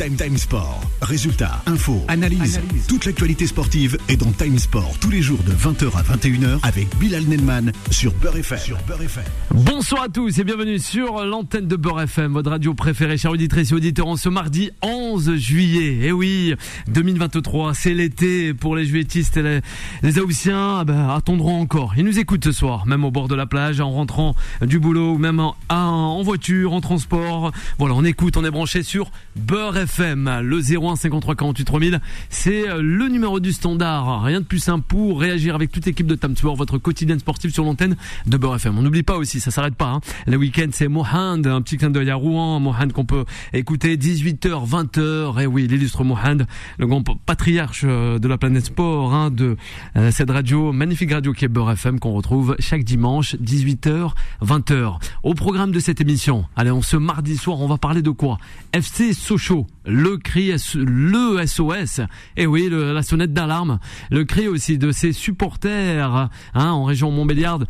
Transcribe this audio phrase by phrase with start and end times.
[0.00, 0.80] Time Time Sport.
[1.02, 2.58] Résultats, infos, analyse.
[2.88, 6.88] Toute l'actualité sportive est dans Time Sport tous les jours de 20h à 21h avec
[6.96, 8.58] Bilal Nenman sur Beurre FM.
[8.58, 9.24] Sur Beurre FM.
[9.52, 13.72] Bonsoir à tous et bienvenue sur l'antenne de Beurre FM, votre radio préférée, chers auditrices
[13.72, 15.98] et auditeurs, en ce mardi 11 juillet.
[16.04, 16.54] Eh oui,
[16.88, 19.60] 2023, c'est l'été pour les juilletistes et les,
[20.02, 20.78] les Aoussiens.
[20.78, 21.92] Ah ben, attendront encore.
[21.98, 25.12] Ils nous écoutent ce soir, même au bord de la plage, en rentrant du boulot
[25.12, 27.52] ou même en, en voiture, en transport.
[27.78, 29.89] Voilà, on écoute, on est branché sur Beurre FM.
[29.98, 34.22] Le 01 53 48 3000, c'est le numéro du standard.
[34.22, 37.64] Rien de plus simple pour réagir avec toute l'équipe de Sport, votre quotidien sportif sur
[37.64, 38.78] l'antenne de Beurre FM.
[38.78, 39.88] On n'oublie pas aussi, ça s'arrête pas.
[39.88, 40.00] Hein.
[40.26, 42.60] Le week-end, c'est Mohand, un petit clin d'œil à Rouen.
[42.60, 45.42] Mohand qu'on peut écouter 18h, 20h.
[45.42, 46.46] Et oui, l'illustre Mohand,
[46.78, 49.56] le grand patriarche de la planète sport, hein, de
[49.96, 54.98] euh, cette radio, magnifique radio qui est Beurre FM, qu'on retrouve chaque dimanche, 18h, 20h.
[55.22, 58.38] Au programme de cette émission, allez, on ce mardi soir, on va parler de quoi?
[58.72, 62.00] FC Sochaux, le cri, le SOS.
[62.36, 63.78] Et oui, le, la sonnette d'alarme.
[64.10, 67.66] Le cri aussi de ses supporters, hein, en région Montbéliarde.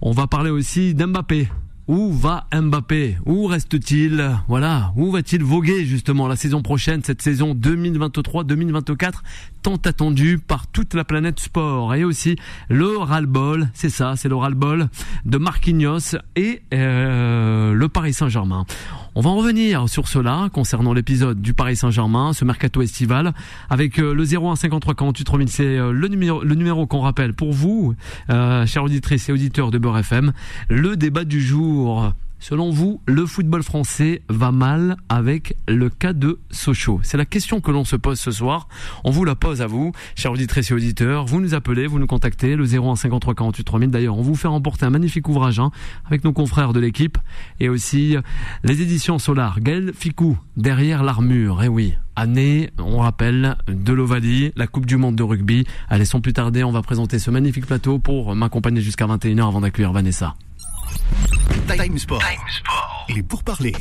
[0.00, 1.48] On va parler aussi d'Mbappé.
[1.90, 3.18] Où va Mbappé?
[3.26, 4.24] Où reste-t-il?
[4.46, 9.14] Voilà, où va-t-il voguer justement la saison prochaine, cette saison 2023-2024,
[9.62, 12.36] tant attendue par toute la planète sport Et aussi
[12.68, 14.88] le ras-le-bol, c'est ça, c'est le ras-le-bol
[15.24, 18.66] de Marquinhos et euh, le Paris Saint-Germain.
[19.16, 23.34] On va en revenir sur cela concernant l'épisode du Paris Saint-Germain, ce mercato estival,
[23.68, 25.48] avec euh, le 01 53 48 3000.
[25.48, 27.96] C'est euh, le numéro, le numéro qu'on rappelle pour vous,
[28.28, 30.32] chers auditrices et auditeurs de Beurre FM.
[30.68, 31.79] Le débat du jour.
[32.42, 36.98] Selon vous, le football français va mal avec le cas de Sochaux?
[37.02, 38.66] C'est la question que l'on se pose ce soir.
[39.04, 41.26] On vous la pose à vous, chers auditrices et auditeurs.
[41.26, 43.90] Vous nous appelez, vous nous contactez, le 01 53 48 3000.
[43.90, 45.70] D'ailleurs, on vous fait remporter un magnifique ouvrage hein,
[46.06, 47.18] avec nos confrères de l'équipe
[47.60, 48.16] et aussi
[48.64, 49.60] les éditions Solar.
[49.60, 51.62] Gaël Ficou, derrière l'armure.
[51.62, 55.66] Eh oui, année, on rappelle, de l'Ovalie, la Coupe du Monde de rugby.
[55.90, 59.60] Allez, sans plus tarder, on va présenter ce magnifique plateau pour m'accompagner jusqu'à 21h avant
[59.60, 60.34] d'accueillir Vanessa.
[61.76, 62.22] Time Sport.
[62.22, 62.36] Et
[63.28, 63.72] pour parler.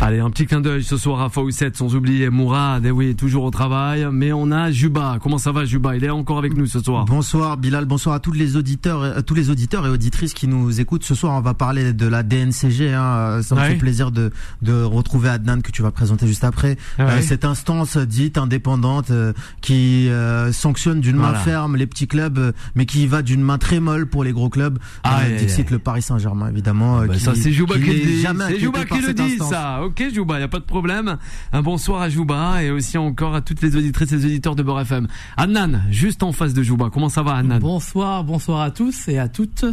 [0.00, 3.44] Allez, un petit clin d'œil ce soir à Fawcett, sans oublier Mourad, et oui, toujours
[3.44, 4.06] au travail.
[4.10, 5.18] Mais on a Juba.
[5.22, 5.96] Comment ça va, Juba?
[5.96, 7.04] Il est encore avec nous ce soir.
[7.04, 7.84] Bonsoir, Bilal.
[7.84, 11.04] Bonsoir à tous les auditeurs, euh, tous les auditeurs et auditrices qui nous écoutent.
[11.04, 12.94] Ce soir, on va parler de la DNCG.
[12.94, 13.40] Hein.
[13.42, 13.68] Ça me Ouais.
[13.70, 14.30] fait plaisir de,
[14.62, 16.78] de retrouver Adnan que tu vas présenter juste après.
[16.98, 17.04] Ouais.
[17.04, 22.38] Euh, cette instance dite indépendante euh, qui euh, sanctionne d'une main ferme les petits clubs,
[22.38, 24.78] euh, mais qui va d'une main très molle pour les gros clubs.
[25.02, 27.00] Ah, Euh, ouais, Dixit le Paris Saint-Germain, évidemment.
[27.00, 28.20] euh, Bah, qui- ça c'est Jouba qui, n'est le dit.
[28.22, 29.50] jamais Jouba qui le dit instance.
[29.50, 29.82] ça.
[29.82, 31.16] Ok Jouba, y a pas de problème.
[31.52, 34.62] Un bonsoir à Jouba et aussi encore à toutes les auditrices et les auditeurs de
[34.62, 35.08] Beurre FM.
[35.36, 36.90] Annan, juste en face de Jouba.
[36.92, 37.58] Comment ça va Annan?
[37.58, 39.64] Bonsoir, bonsoir à tous et à toutes,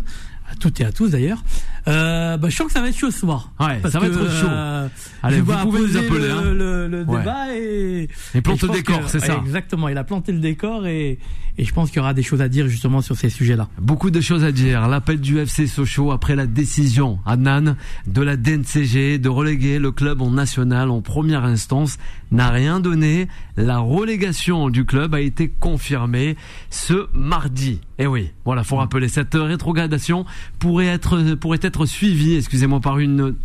[0.51, 1.43] à toutes et à tous d'ailleurs.
[1.87, 3.51] Euh, bah, je sens que ça va être chaud ce soir.
[3.59, 4.47] Ouais, Parce ça va que, être chaud.
[4.49, 4.87] euh,
[5.23, 6.41] Allez, vous pouvez nous appeler, le, hein.
[6.53, 7.19] le, le Ouais.
[7.19, 9.35] débat et, Et plante le décor, c'est ça.
[9.37, 11.17] Exactement, il a planté le décor et,
[11.57, 13.67] et je pense qu'il y aura des choses à dire justement sur ces sujets-là.
[13.81, 14.87] Beaucoup de choses à dire.
[14.87, 17.75] L'appel du FC Sochaux après la décision, Annan,
[18.05, 21.97] de la DNCG de reléguer le club en national en première instance
[22.31, 23.27] n'a rien donné.
[23.55, 26.35] La relégation du club a été confirmée
[26.69, 27.79] ce mardi.
[27.99, 30.25] Et oui, voilà, faut rappeler cette rétrogradation
[30.59, 33.35] pourrait être pourrait être suivie, excusez-moi, par une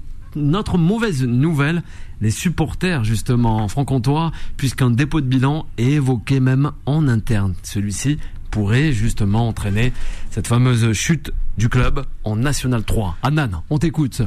[0.55, 1.83] autre mauvaise nouvelle,
[2.21, 7.55] les supporters justement franc-comtois, puisqu'un dépôt de bilan est évoqué même en interne.
[7.63, 8.19] Celui-ci
[8.51, 9.93] pourrait justement entraîner
[10.31, 13.17] cette fameuse chute du club en National 3.
[13.23, 14.23] Anan, on t'écoute.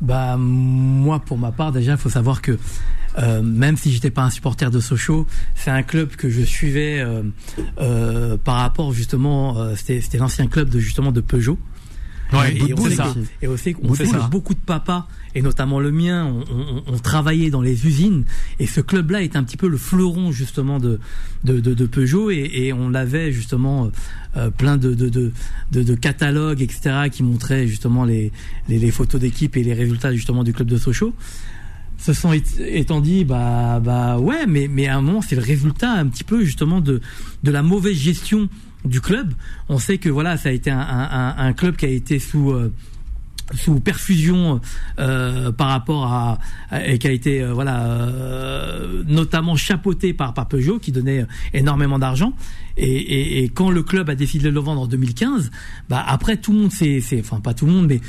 [0.00, 2.58] Bah moi pour ma part déjà il faut savoir que
[3.18, 7.00] euh, même si j'étais pas un supporter de Sochaux, c'est un club que je suivais
[7.00, 7.22] euh,
[7.78, 11.58] euh, par rapport justement euh, c'était c'était l'ancien club de justement de Peugeot.
[12.32, 13.14] Ouais, et, on Boutboul, sait ça.
[13.42, 16.98] et aussi on Boutboul, sait beaucoup de papas et notamment le mien ont on, on
[16.98, 18.24] travaillait dans les usines
[18.60, 21.00] et ce club là est un petit peu le fleuron justement de
[21.44, 23.90] de, de, de Peugeot et, et on l'avait justement
[24.36, 25.32] euh, plein de de,
[25.72, 28.30] de, catalogues etc qui montraient justement les
[28.68, 31.14] les, les photos d'équipe et les résultats justement du club de Sochaux.
[31.98, 35.92] Ce sont étant dit bah bah ouais mais mais à un moment c'est le résultat
[35.92, 37.00] un petit peu justement de
[37.42, 38.48] de la mauvaise gestion
[38.84, 39.32] du club.
[39.70, 42.50] On sait que voilà ça a été un, un- un club qui a été sous
[42.50, 42.72] euh,
[43.52, 44.60] sous perfusion
[44.98, 46.38] euh, par rapport à,
[46.86, 51.98] et qui a été euh, voilà euh, notamment chapeauté par par Peugeot qui donnait énormément
[51.98, 52.32] d'argent.
[52.76, 55.50] Et, et, et quand le club a décidé de le vendre en 2015
[55.88, 58.00] bah après tout le monde s'est- enfin pas tout le monde mais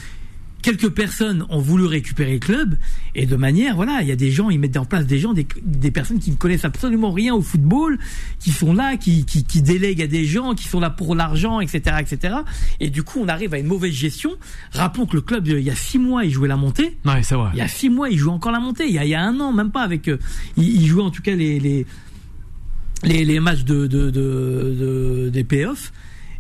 [0.65, 2.75] quelques personnes ont voulu récupérer le club
[3.13, 5.31] et de manière, voilà, il y a des gens, ils mettent en place des gens,
[5.33, 8.00] des, des personnes qui ne connaissent absolument rien au football,
[8.39, 11.59] qui sont là, qui, qui, qui délèguent à des gens, qui sont là pour l'argent,
[11.59, 12.38] etc., etc.
[12.79, 14.31] Et du coup, on arrive à une mauvaise gestion.
[14.71, 16.97] Rappelons que le club, il y a six mois, il jouait la montée.
[17.06, 17.51] Ouais, c'est vrai.
[17.53, 18.88] Il y a six mois, il joue encore la montée.
[18.88, 20.07] Il y a, il y a un an, même pas avec.
[20.07, 20.17] euh,
[20.57, 21.85] il, il jouait en tout cas les les
[23.03, 25.94] les, les matchs de, de, de, de- des playoffs.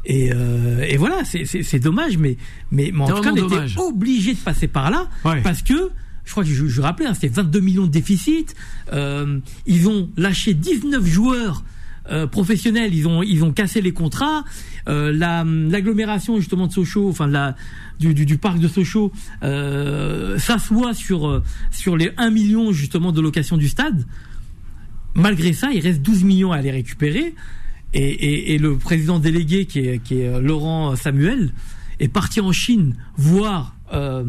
[0.05, 2.37] Et, euh, et voilà, c'est- c'est c'est dommage, mais
[2.71, 5.41] mais, mais en C'est tout cas, on était obligé de passer par là Ouais.
[5.41, 5.89] parce que.
[6.27, 8.55] Je crois que je, je rappelais, hein, c'était 22 millions de déficit.
[8.93, 11.63] Euh, ils ont lâché 19 joueurs
[12.09, 12.95] euh, professionnels.
[12.95, 14.43] Ils ont ils ont cassé les contrats.
[14.87, 17.55] Euh, la l'agglomération justement de Sochaux, enfin la
[17.99, 19.11] du, du, du parc de Sochaux,
[19.43, 24.03] euh, s'assoit sur euh, sur les 1 million justement de location du stade.
[25.15, 27.35] Malgré ça, il reste 12 millions à les récupérer.
[27.97, 31.51] Et, le président délégué, qui est, qui est euh, Laurent Samuel,
[31.99, 34.25] est parti en Chine voir euh,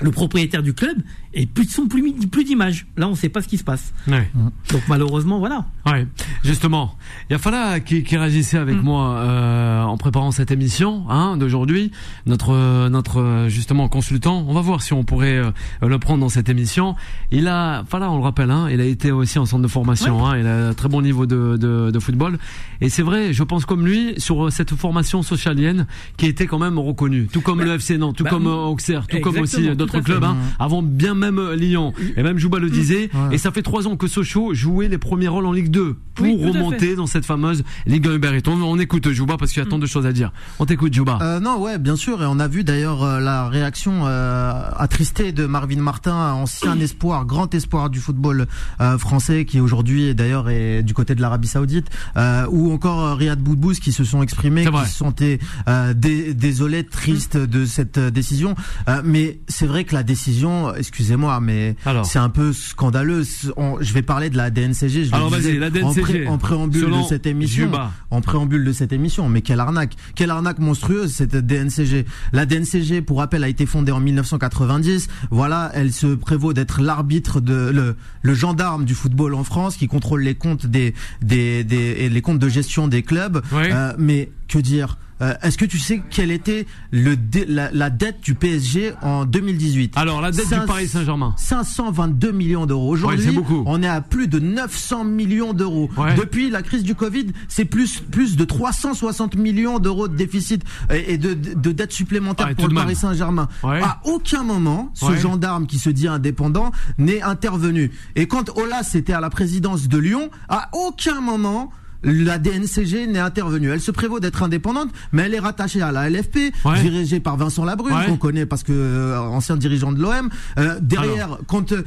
[0.00, 0.98] le propriétaire du club
[1.34, 2.86] et plus de son, plus, plus d'image.
[2.96, 3.92] Là, on ne sait pas ce qui se passe.
[4.06, 4.30] Ouais.
[4.72, 5.66] Donc malheureusement, voilà.
[5.86, 6.06] Ouais,
[6.44, 6.96] justement,
[7.28, 8.80] il y a Fala qui, qui réagissait avec Mm.
[8.82, 11.90] moi euh, en préparant cette émission hein, d'aujourd'hui.
[12.26, 15.50] Notre euh, notre euh, justement consultant, on va voir si on pourrait euh,
[15.82, 16.94] le prendre dans cette émission.
[17.30, 20.26] Il a, Fala, on le rappelle, hein, il a été aussi en centre de formation.
[20.26, 22.38] Hein, il a un très bon niveau de, de, de football.
[22.80, 25.86] Et c'est vrai, je pense comme lui sur euh, cette formation socialienne
[26.16, 29.06] qui était quand même reconnue, tout comme Bah, le FC Nantes, tout bah, comme Auxerre,
[29.06, 30.24] tout comme aussi d'autres clubs.
[30.24, 33.10] Hein, avant bien même euh, Lyon et même Jouba le disait.
[33.14, 33.34] Ouais.
[33.34, 36.26] Et ça fait trois ans que Sochaux jouait les premiers rôles en Ligue 2 pour
[36.26, 38.38] Oui, remonter dans cette fameuse Ligue 1 Uber.
[38.46, 40.32] On, on écoute Jouba parce qu'il y a tant de choses à dire.
[40.58, 41.18] On t'écoute Jouba.
[41.22, 45.32] Euh, non, ouais, bien sûr, et on a vu d'ailleurs euh, la réaction euh, attristée
[45.32, 48.46] de Marvin Martin, ancien espoir, grand espoir du football
[48.80, 51.86] euh, français, qui aujourd'hui d'ailleurs est du côté de l'Arabie Saoudite,
[52.16, 55.38] euh, ou encore euh, Riyad Boudbouz qui se sont exprimés, qui se sentaient
[55.68, 58.54] euh, dé- désolés, tristes de cette décision.
[58.88, 63.22] Euh, mais c'est vrai que la décision, excusez-moi, mais c'est un peu scandaleux.
[63.56, 65.04] On- je vais parler de la DNCG.
[65.04, 66.26] Je Alors, vas-y, disais la en, DNCG.
[66.28, 67.92] en préambule de cette émission Juba.
[68.10, 69.28] en préambule de cette émission.
[69.28, 73.92] Mais quelle arnaque Quelle arnaque monstrueuse cette DNCG La DNCG, pour rappel, a été fondée
[73.92, 75.08] en 1990.
[75.30, 79.86] Voilà, elle se prévaut d'être l'arbitre de le, le gendarme du football en France, qui
[79.88, 83.42] contrôle les comptes des des, des et les comptes de gestion des clubs.
[83.52, 87.90] Euh, mais que dire Euh, Est-ce que tu sais quelle était le dé- la, la
[87.90, 91.34] dette du PSG en 2018 Alors la dette Cinq- du Paris Saint-Germain.
[91.36, 92.88] 522 millions d'euros.
[92.90, 95.90] Aujourd'hui, Ouais, on est à plus de 900 millions d'euros.
[95.96, 96.14] Ouais.
[96.14, 100.62] Depuis la crise du Covid, c'est plus plus de 360 millions d'euros de déficit
[100.92, 102.94] et et de, de, de dettes supplémentaires Ouais, pour le Paris.
[102.96, 103.48] Saint-Germain.
[103.62, 103.80] Ouais.
[103.82, 107.90] À aucun moment, ce gendarme qui se dit indépendant n'est intervenu.
[108.16, 111.70] Et quand Olas était à la présidence de Lyon, à aucun moment
[112.02, 113.70] la DNCG n'est intervenue.
[113.70, 116.80] Elle se prévaut d'être indépendante, mais elle est rattachée à la LFP, Ouais.
[116.80, 118.06] dirigée par Vincent Labrune, Ouais.
[118.06, 120.28] qu'on connaît parce que euh, ancien dirigeant de l'OM.
[120.58, 121.82] Euh, derrière, quand euh,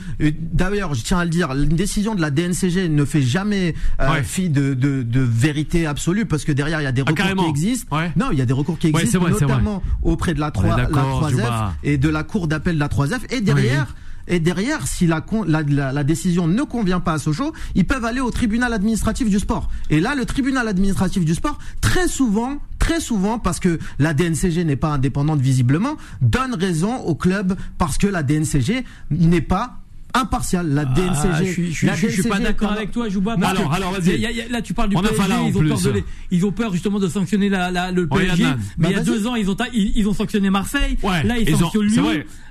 [0.54, 4.12] d'ailleurs, je tiens à le dire, une décision de la DNCG ne fait jamais euh,
[4.12, 4.24] Ouais.
[4.24, 7.22] fi de, de, de vérité absolue parce que derrière il y a des recours Ah,
[7.22, 7.44] carrément.
[7.44, 7.96] qui existent.
[8.18, 10.52] Non, il y a des recours qui existent, vrai, notamment auprès de la, On est
[10.52, 11.74] 3, la d'accord, 3F Juba.
[11.84, 13.22] et de la cour d'appel de la 3F.
[13.30, 13.96] Et derrière.
[14.27, 18.73] Et derrière, si la, décision ne convient pas à Sochaux, ils peuvent aller au tribunal
[18.73, 19.69] administratif du sport.
[19.89, 24.63] Et là, le tribunal administratif du sport, très souvent, très souvent, parce que la DNCG
[24.63, 29.81] n'est pas indépendante visiblement, donne raison au club parce que la DNCG n'est pas
[30.13, 30.69] impartiale.
[30.74, 33.36] La DNCG, Ah, je suis, je la je suis pas DNCG d'accord avec toi, Jouba.
[33.42, 34.50] Alors, alors, vas-y.
[34.50, 35.22] là, tu parles du On PSG.
[35.22, 38.44] Ils, ont peur de ils ont peur justement de sanctionner la, la- le Ouais, PSG.
[38.44, 38.60] Yann.
[38.78, 40.98] mais il y a Bah, deux ans, ils ont, ils, ils ont sanctionné Marseille.
[41.04, 42.06] Ouais, là, ils, ils sanctionnent Lyon.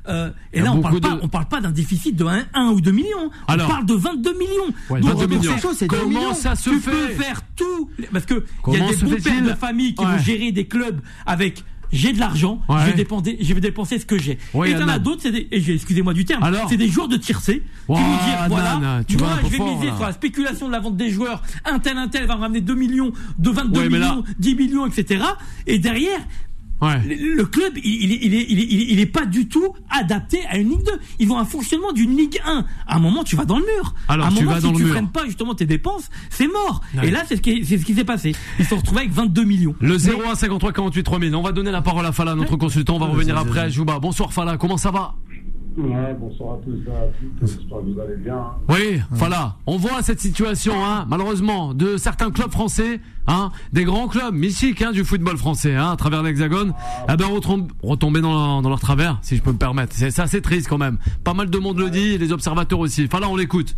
[0.09, 2.71] Euh, et là, on parle, beaucoup pas, de- on parle pas d'un déficit de 1,
[2.71, 3.31] ou 2 millions.
[3.47, 3.67] Alors.
[3.67, 4.49] on parle de 22 millions.
[4.89, 5.57] Ouais, Donc, 22 pour millions.
[5.79, 6.35] deux Comment millions.
[6.35, 7.91] ça se tu fait peux faire tout.
[8.13, 10.13] Parce que il y a des bons pères de famille qui Ouais.
[10.13, 12.77] vont gérer des clubs avec j'ai de l'argent, Ouais.
[12.81, 14.39] je, vais dépenser, je vais dépenser ce que j'ai.
[14.55, 17.63] Ouais, et t'en as d'autres, c'est des- excusez-moi du terme, c'est des joueurs de tiercé
[17.87, 19.97] qui Ouais, vont dire voilà, tu moi je vais fort, miser là.
[19.97, 22.61] sur la spéculation de la vente des joueurs, un tel, un tel va me ramener
[22.61, 25.25] 2 millions, de 22 Ouais, mais là- millions, 10 millions, etc.
[25.67, 26.21] Et derrière,
[26.81, 26.99] Ouais.
[27.07, 29.75] le le club, il, il, est- il, est, il, est, il est- pas du tout
[29.91, 30.93] adapté à une Ligue 2.
[31.19, 32.65] Ils ont un fonctionnement d'une Ligue 1.
[32.87, 33.95] À un moment, tu vas dans le mur.
[34.09, 36.09] Alors, à un tu moment, vas si dans le tu freines pas justement tes dépenses,
[36.31, 36.81] c'est mort.
[36.97, 37.09] Ouais.
[37.09, 38.35] Et là, c'est ce qui, c'est ce qui s'est passé.
[38.59, 39.75] Ils se sont retrouvés avec 22 millions.
[39.81, 41.35] Le 01 53 48 3000.
[41.35, 42.97] On va donner la parole à Fala, notre consultant.
[42.97, 43.99] On va revenir après à Jouba.
[43.99, 45.15] Bonsoir Fala, comment ça va?
[45.83, 47.49] Ouais, bonsoir à tous et à toutes.
[47.49, 48.45] J'espère que vous allez bien.
[48.69, 54.09] Oui, Fala, on voit cette situation, hein, malheureusement, de certains clubs français, hein, des grands
[54.09, 56.75] clubs mythiques hein, du football français, hein, à travers l'Hexagone,
[57.11, 59.95] eh ben, retom- retomber dans, dans leur travers, si je peux me permettre.
[59.97, 60.99] C'est assez triste quand même.
[61.25, 63.09] Pas mal de monde le dit, et les observateurs aussi.
[63.09, 63.75] Fala, on l'écoute.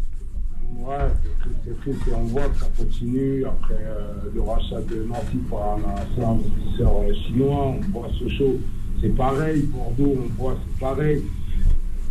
[0.79, 4.81] Ouais, c'est triste, c'est triste et on voit que ça continue après euh, le rachat
[4.81, 6.93] de Nancy par un, investisseur
[7.27, 7.77] chinois.
[7.77, 8.59] On voit Sochaux,
[9.01, 9.63] c'est pareil.
[9.73, 11.23] Bordeaux, on voit, c'est pareil.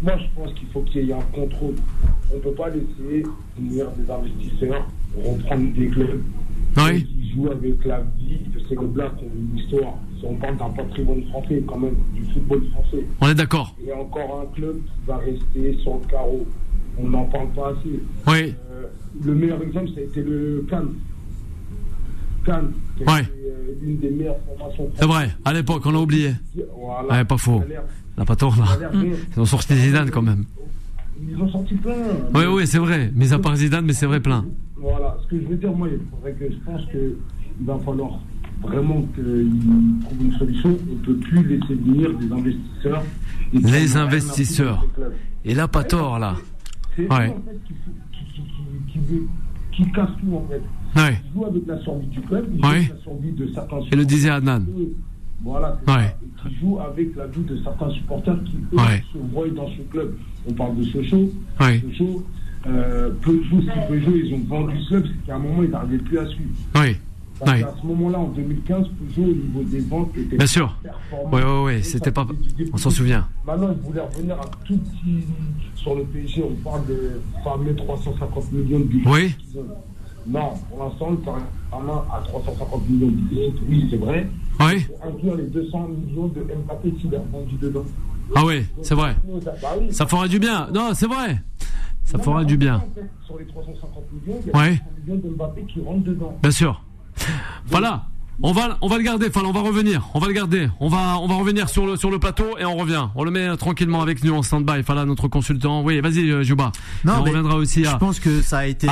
[0.02, 1.76] Moi, je pense qu'il faut qu'il y ait un contrôle.
[2.32, 3.24] On ne peut pas laisser
[3.58, 6.24] venir des investisseurs reprendre des clubs
[6.78, 7.04] Oui.
[7.06, 9.94] qui jouent avec la vie de ces clubs-là qui ont une histoire.
[10.20, 13.06] Si on parle d'un patrimoine français, quand même, du football français.
[13.20, 13.76] On est d'accord.
[13.80, 16.46] Il y a encore un club qui va rester sur le carreau.
[16.98, 18.00] On n'en parle pas assez.
[18.28, 18.54] Oui.
[18.72, 18.86] Euh,
[19.24, 20.94] le meilleur exemple, ça a été le Cannes.
[22.46, 23.22] Cannes, qui a Ouais.
[23.22, 25.30] été, euh, l'une des meilleures formations C'est vrai.
[25.46, 26.32] À l'époque, on l'a oublié.
[26.78, 27.10] Voilà.
[27.20, 27.62] Ouais, pas faux.
[27.64, 27.84] A l'air-
[28.18, 28.66] La pas tort là.
[28.88, 28.92] a.
[29.36, 30.44] Ils ont sorti Zidane quand même.
[31.30, 31.94] Ils ont sorti plein.
[32.34, 33.12] Oui, oui, c'est vrai.
[33.16, 34.46] Mais à part Zidane, mais c'est vrai plein.
[34.78, 35.18] Voilà.
[35.24, 37.16] Ce que je veux dire, moi, il faudrait que je pense qu'il
[37.66, 38.20] va falloir
[38.62, 39.50] vraiment qu'ils
[40.04, 40.78] trouvent une solution.
[40.90, 43.04] On ne peut plus laisser venir des investisseurs.
[43.54, 44.86] Les investisseurs.
[45.46, 46.36] Et là, pas tort là.
[46.96, 47.30] C'est Ouais.
[47.30, 47.74] en fait, qui,
[48.92, 49.00] qui,
[49.86, 50.62] qui casse tout, en fait.
[50.96, 51.18] Ouais.
[51.26, 52.60] Ils jouent avec la survie du club, Ouais.
[52.60, 54.66] jouent avec la survie de certains Et le disait Adnan.
[55.44, 58.78] Voilà, qui jouent avec la vie de certains supporters qui, eux,
[59.12, 60.16] se voient dans ce club.
[60.48, 61.32] On parle de Sochaux.
[61.60, 61.82] Oui.
[61.98, 62.24] Sochaux,
[62.68, 65.98] euh, Peugeot, si Peugeot, ils ont vendu ce club, c'est qu'à un moment, ils n'arrivaient
[66.04, 66.50] plus à suivre.
[66.76, 66.96] Oui.
[67.40, 67.60] Parce Oui.
[67.64, 70.78] qu'à ce moment-là, en 2015, Peugeot, au niveau des ventes, était Bien sûr.
[71.32, 71.84] Oui, oui, oui.
[71.84, 72.28] C'était pas.
[72.72, 73.28] On s'en souvient.
[73.48, 75.24] Maintenant, ils voulaient revenir un tout petit
[75.74, 76.44] sur le PSG.
[76.44, 79.36] On parle de fameux 350 millions de déficit Oui.
[79.58, 79.66] ont.
[80.28, 83.62] Non, pour l'instant, le Saint-Germain a 350 millions de déficit.
[83.68, 84.28] Oui, c'est vrai.
[84.60, 84.86] Oui.
[84.86, 87.86] Pour inclure les 200 millions de Mbappé s'il est vendu dedans.
[88.36, 89.16] Ah oui, c'est vrai.
[89.26, 89.70] Bah.
[89.92, 90.68] Ça fera du bien.
[90.74, 91.42] Non, c'est vrai.
[92.04, 92.84] Ça Non, fera du en bien.
[92.96, 94.70] fait, Sur les 350 millions, il y a Ouais.
[94.72, 96.38] 200 millions de Mbappé qui rentrent dedans.
[96.42, 96.84] Bien sûr.
[97.68, 98.04] Voilà.
[98.44, 99.28] On va, on va le garder.
[99.28, 100.10] Enfin, on va revenir.
[100.14, 100.68] On va le garder.
[100.80, 103.08] On va, on va revenir sur le, sur le plateau et on revient.
[103.16, 104.80] On le met euh, tranquillement avec nous en stand-by.
[104.80, 105.84] Enfin, notre consultant.
[105.84, 106.72] Oui, vas-y, euh, Juba.
[107.06, 107.98] Non, on reviendra aussi Je à.
[107.98, 108.88] pense que ça a été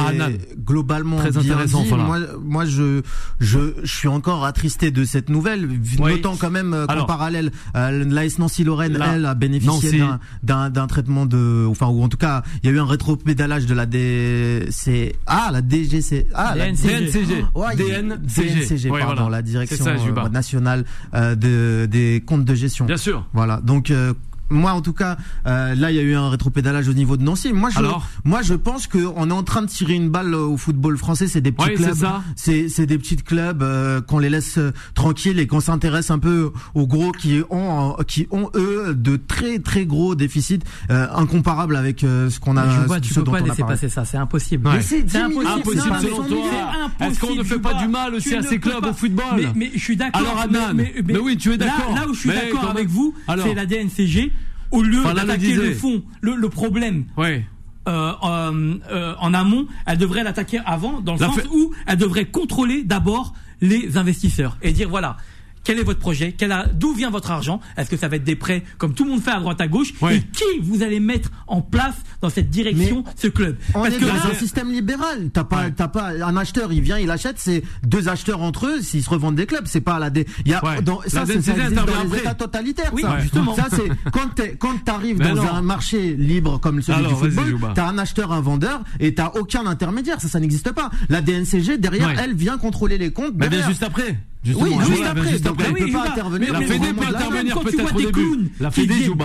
[0.65, 2.03] globalement Très intéressant, voilà.
[2.03, 3.01] Moi, moi, je,
[3.39, 5.67] je, je suis encore attristé de cette nouvelle,
[5.99, 6.11] Oui.
[6.13, 9.13] notant quand même euh, qu'en parallèle, euh, l'AS Nancy Lorraine, Là.
[9.15, 10.01] elle, a bénéficié
[10.43, 13.65] d'un- d'un traitement de, enfin, ou en tout cas, il y a eu un rétropédalage
[13.65, 16.87] de la DC, ah, la DGC, ah, la DNCG.
[17.11, 17.45] DNCG.
[17.55, 18.55] Ouais, DNCG.
[18.67, 19.37] DNCG, Ouais, pardon, voilà.
[19.37, 22.85] la direction ça, euh, nationale euh, de, des comptes de gestion.
[22.85, 23.25] Bien sûr.
[23.33, 23.61] Voilà.
[23.63, 24.13] Donc euh,
[24.49, 27.23] moi en tout cas, euh, là il y a eu un rétropédalage au niveau de
[27.23, 27.53] Nancy.
[27.53, 30.57] Moi je, Alors moi je pense qu'on est en train de tirer une balle au
[30.57, 31.27] football français.
[31.27, 32.23] C'est des petits Oui, c'est clubs, ça.
[32.35, 36.19] c'est c'est des petits clubs euh, qu'on les laisse euh, tranquilles et qu'on s'intéresse un
[36.19, 40.59] peu aux gros qui ont euh, qui ont eux de très très gros déficits
[40.91, 42.69] euh, incomparables avec euh, ce qu'on a.
[42.69, 44.67] je vois, tu ce peux dont pas on laisser passer ça, c'est impossible.
[44.67, 44.75] Ouais.
[44.77, 47.07] Mais c'est 10 millions, Impossible c'est selon 500 toi.
[47.07, 48.89] Est-ce qu'on ne fait pas du mal aussi Tu à ces clubs pas.
[48.89, 50.21] au football mais, mais je suis d'accord.
[50.21, 51.95] Alors, mais- Adnan, mais, mais oui, tu es là- d'accord.
[51.95, 53.13] Là, où je suis Mais d'accord avec vous,
[53.43, 54.31] c'est la DNCG.
[54.71, 57.41] Au lieu le d'attaquer le fond, le, le problème euh,
[57.87, 62.25] euh, euh, en amont, elle devrait l'attaquer avant, dans le La sens où elle devrait
[62.25, 65.17] contrôler d'abord les investisseurs et dire voilà.
[65.63, 66.35] Quel est votre projet?
[66.73, 67.59] D'où vient votre argent?
[67.77, 69.67] Est-ce que ça va être des prêts comme tout le monde fait à droite à
[69.67, 69.93] gauche?
[70.01, 70.17] Ouais.
[70.17, 73.57] Et qui vous allez mettre en place dans cette direction ce club?
[73.75, 75.29] On Parce est que dans un système libéral.
[75.33, 75.71] T'as pas, Ouais.
[75.71, 77.35] pas un acheteur, il vient, il achète.
[77.37, 78.81] C'est deux acheteurs entre eux.
[78.81, 80.25] S'ils se revendent des clubs, c'est pas la dé.
[80.45, 80.81] Il y a Ouais.
[80.81, 81.37] dans, ça, c'est
[81.73, 82.17] dans les.
[82.19, 82.91] États totalitaires.
[82.93, 83.19] Oui, ça.
[83.19, 83.55] Justement.
[83.55, 85.53] Ça c'est quand t'es, quand t'arrives dans non.
[85.53, 89.31] un marché libre comme celui Alors, du football, t'as un acheteur, un vendeur, et t'as
[89.35, 90.19] aucun intermédiaire.
[90.21, 90.89] Ça, ça n'existe pas.
[91.09, 93.33] La DNCG derrière, elle vient contrôler les comptes.
[93.35, 94.17] Mais bien juste après.
[94.43, 95.29] Justement, Oui, juste après.
[95.29, 95.67] juste Donc, après.
[95.67, 96.53] elle peut Oui, pas intervenir.
[96.53, 98.21] La Mais- Fédé peut intervenir quand tu peut-être vois au des début.
[98.21, 99.15] clowns La qui Fédé joue.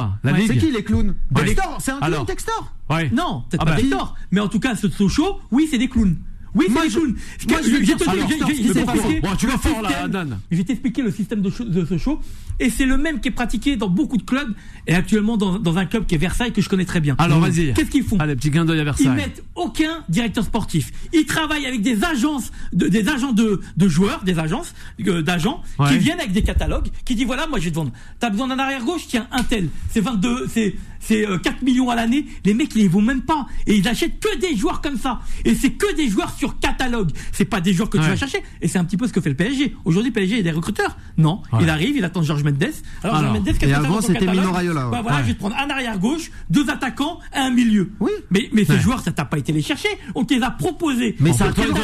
[0.49, 1.14] C'est qui les clowns?
[1.30, 2.26] Dextor, c'est un clown.
[2.90, 3.11] Ouais.
[3.11, 3.83] Non, peut-être Ah pas bah.
[3.83, 6.16] des torts, mais en tout cas, ce Sochaux, oui, c'est des clowns.
[6.54, 6.75] Oui, c'est
[9.37, 10.38] tu vas le fort, là, système- Adnan.
[10.50, 12.20] Je vais t'expliquer le système de, de Sochaux.
[12.61, 14.54] Et c'est le même qui est pratiqué dans beaucoup de clubs
[14.87, 17.16] et actuellement dans, dans un club qui est Versailles que je connais très bien.
[17.18, 17.73] Alors, vas-y.
[17.75, 19.08] Qu'est-ce qu'ils font Allez, petit gain d'œil à Ils Versailles.
[19.16, 20.92] mettent aucun directeur sportif.
[21.12, 24.73] Ils travaillent avec des agences, de- des agents de, de joueurs, des agences
[25.06, 25.88] euh, d'agents Ouais.
[25.90, 27.90] qui viennent avec des catalogues, qui disent voilà, moi je vais te vendre.
[28.20, 29.68] T'as besoin d'un arrière gauche, tiens un tel.
[29.90, 32.26] C'est 22, c'est c'est euh, 4 millions à l'année.
[32.44, 35.20] Les mecs ils les vont même pas et ils achètent que des joueurs comme ça.
[35.44, 37.11] Et c'est que des joueurs sur catalogue.
[37.32, 38.42] C'est pas des joueurs que tu vas chercher.
[38.61, 39.75] Et c'est un petit peu ce que fait le PSG.
[39.84, 40.96] Aujourd'hui PSG il y a des recruteurs.
[41.18, 41.61] Non, Ouais.
[41.62, 42.62] il arrive, il attend Georges Mendes.
[43.02, 44.90] Alors, Alors, Georges Mendes, qu'est-ce et avant, c'était Mino Raiola, ouais.
[44.92, 45.23] Bah voilà, Ouais.
[45.23, 47.90] je vais te prendre un arrière gauche, deux attaquants, un milieu.
[48.00, 48.11] Oui.
[48.30, 48.80] Mais mais ces Ouais.
[48.80, 49.88] joueurs ça t'a pas été les chercher.
[50.14, 51.16] On te les a proposés.
[51.20, 51.75] Mais ça a toujours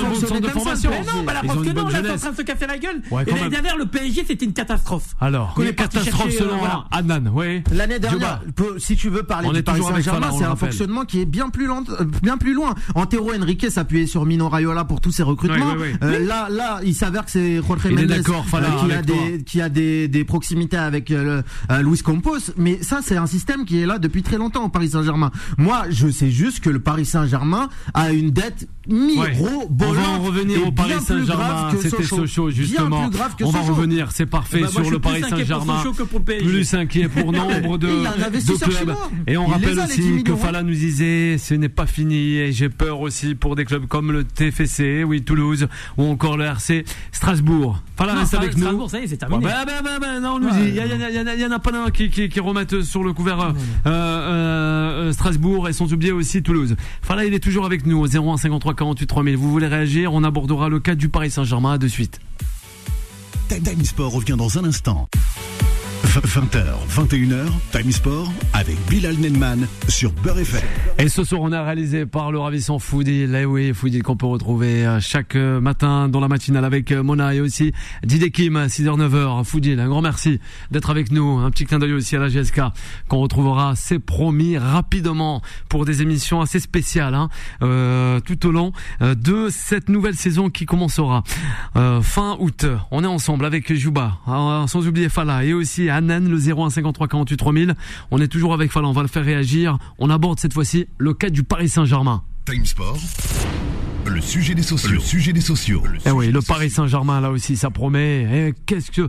[0.40, 0.90] de formation.
[0.90, 1.16] le Mais PSG.
[1.16, 2.78] non, bah la preuve une que non, là, c'est en train de se casser la
[2.78, 3.02] gueule.
[3.06, 5.14] Et quand l'année dernière, le PSG, c'était une catastrophe.
[5.20, 6.68] Alors, est parti catastrophe selon euh.
[6.90, 7.62] Adnan, oui.
[7.72, 8.40] L'année dernière,
[8.78, 11.66] si tu veux parler On du Paris Saint-Germain, c'est un fonctionnement qui est bien plus
[11.66, 12.74] lent, euh, bien plus loin.
[12.94, 15.74] Antero Henrique s'appuyait sur Mino Raiola pour tous ses recrutements.
[15.76, 15.98] Oui, oui, oui.
[16.02, 19.42] Euh, là, là, il s'avère que c'est Jorge Il Mendes Fala, euh, qui a des
[19.44, 22.38] qui a des, des proximités avec euh, le- euh, Luis Campos.
[22.56, 25.30] Mais ça, c'est un système qui est là depuis très longtemps au Paris Saint-Germain.
[25.58, 28.96] Moi, je sais juste que le Paris Saint-Germain a une dette Ouais.
[29.34, 31.70] miro On va en revenir au Paris Saint-Germain.
[31.80, 33.00] C'était Sochaux, justement.
[33.02, 33.74] Bien plus grave que On va Sochaux.
[33.74, 35.82] revenir, c'est parfait, Bah, moi, sur je le Paris Saint-Germain.
[36.42, 38.96] Plus inquiet pour nombre de, de clubs.
[39.26, 40.36] Et on Il rappelle les a, les 10 aussi que hein.
[40.36, 42.36] Fala nous disait, ce n'est pas fini.
[42.36, 46.44] Et j'ai peur aussi pour des clubs comme le TFC, oui, Toulouse, ou encore le
[46.44, 47.82] RC Strasbourg.
[47.96, 48.62] Fala Non, reste avec nous.
[48.62, 49.44] Strasbourg, ça y est, c'est terminé.
[49.44, 52.10] bah, bah, bah, bah, non, on nous dit, il y, en a pas un qui,
[52.10, 53.52] qui, qui remettent sur le couvert euh,
[53.86, 56.76] euh, euh, Strasbourg et sans oublier aussi Toulouse.
[57.02, 59.36] Fala, il est toujours avec nous au 01 53 48 3000.
[59.36, 62.20] Vous voulez réagir On abordera le cas du Paris Saint-Germain de suite.
[63.48, 65.08] Time Sport revient dans un instant.
[66.04, 70.62] 20h, 21h, Time Sport avec Bilal Nenman sur Beurre FM.
[70.98, 73.34] Et ce soir, on a réalisé par le ravissant Foudil.
[73.34, 77.02] Eh oui, Foudil qu'on peut retrouver euh, chaque euh, matin dans la matinale avec euh,
[77.02, 79.44] Mona et aussi Didier Kim, 6h-9h.
[79.44, 80.40] Foudil, un grand merci
[80.70, 81.38] d'être avec nous.
[81.38, 82.60] Un petit clin d'œil aussi à la GSK
[83.08, 87.28] qu'on retrouvera, c'est promis, rapidement pour des émissions assez spéciales hein,
[87.62, 91.22] euh, tout au long de cette nouvelle saison qui commencera
[91.74, 92.66] fin août.
[92.90, 97.08] On est ensemble avec Juba, hein, sans oublier Fala et aussi Anan, le 01 53
[97.08, 97.74] 48 3000.
[98.10, 99.78] On est toujours avec Fala, on va le faire réagir.
[99.98, 102.22] On aborde cette fois-ci le cas du Paris Saint-Germain.
[102.46, 102.98] Time Sport,
[104.06, 104.90] le sujet des sociaux.
[104.90, 105.82] Le sujet des sociaux.
[106.06, 108.26] Eh oui, le Paris Saint-Germain là aussi, ça promet.
[108.30, 109.08] Eh, qu'est-ce que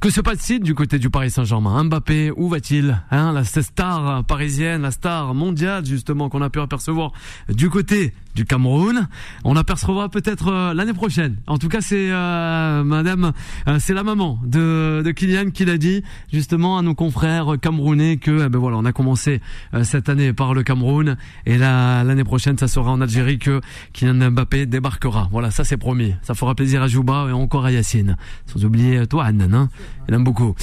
[0.00, 1.84] que se passe-t-il du côté du Paris Saint-Germain?
[1.84, 3.00] Mbappé, où va-t-il?
[3.10, 7.12] Hein, la star parisienne, la star mondiale justement qu'on a pu apercevoir
[7.48, 9.08] du côté du Cameroun.
[9.44, 11.36] On apercevra peut-être euh, l'année prochaine.
[11.46, 13.32] En tout cas, c'est euh, Madame,
[13.68, 18.16] euh, c'est la maman de, de Kylian qui l'a dit justement à nos confrères camerounais
[18.16, 19.40] que eh ben voilà, on a commencé
[19.74, 23.60] euh, cette année par le Cameroun et là l'année prochaine, ça sera en Algérie que
[23.92, 25.28] Kylian Mbappé débarquera.
[25.30, 26.14] Voilà, ça c'est promis.
[26.22, 28.16] Ça fera plaisir à Jouba et encore à Yacine.
[28.46, 29.48] Sans oublier euh, toi, Anne.
[29.52, 29.68] Hein
[30.08, 30.54] Il aime beaucoup.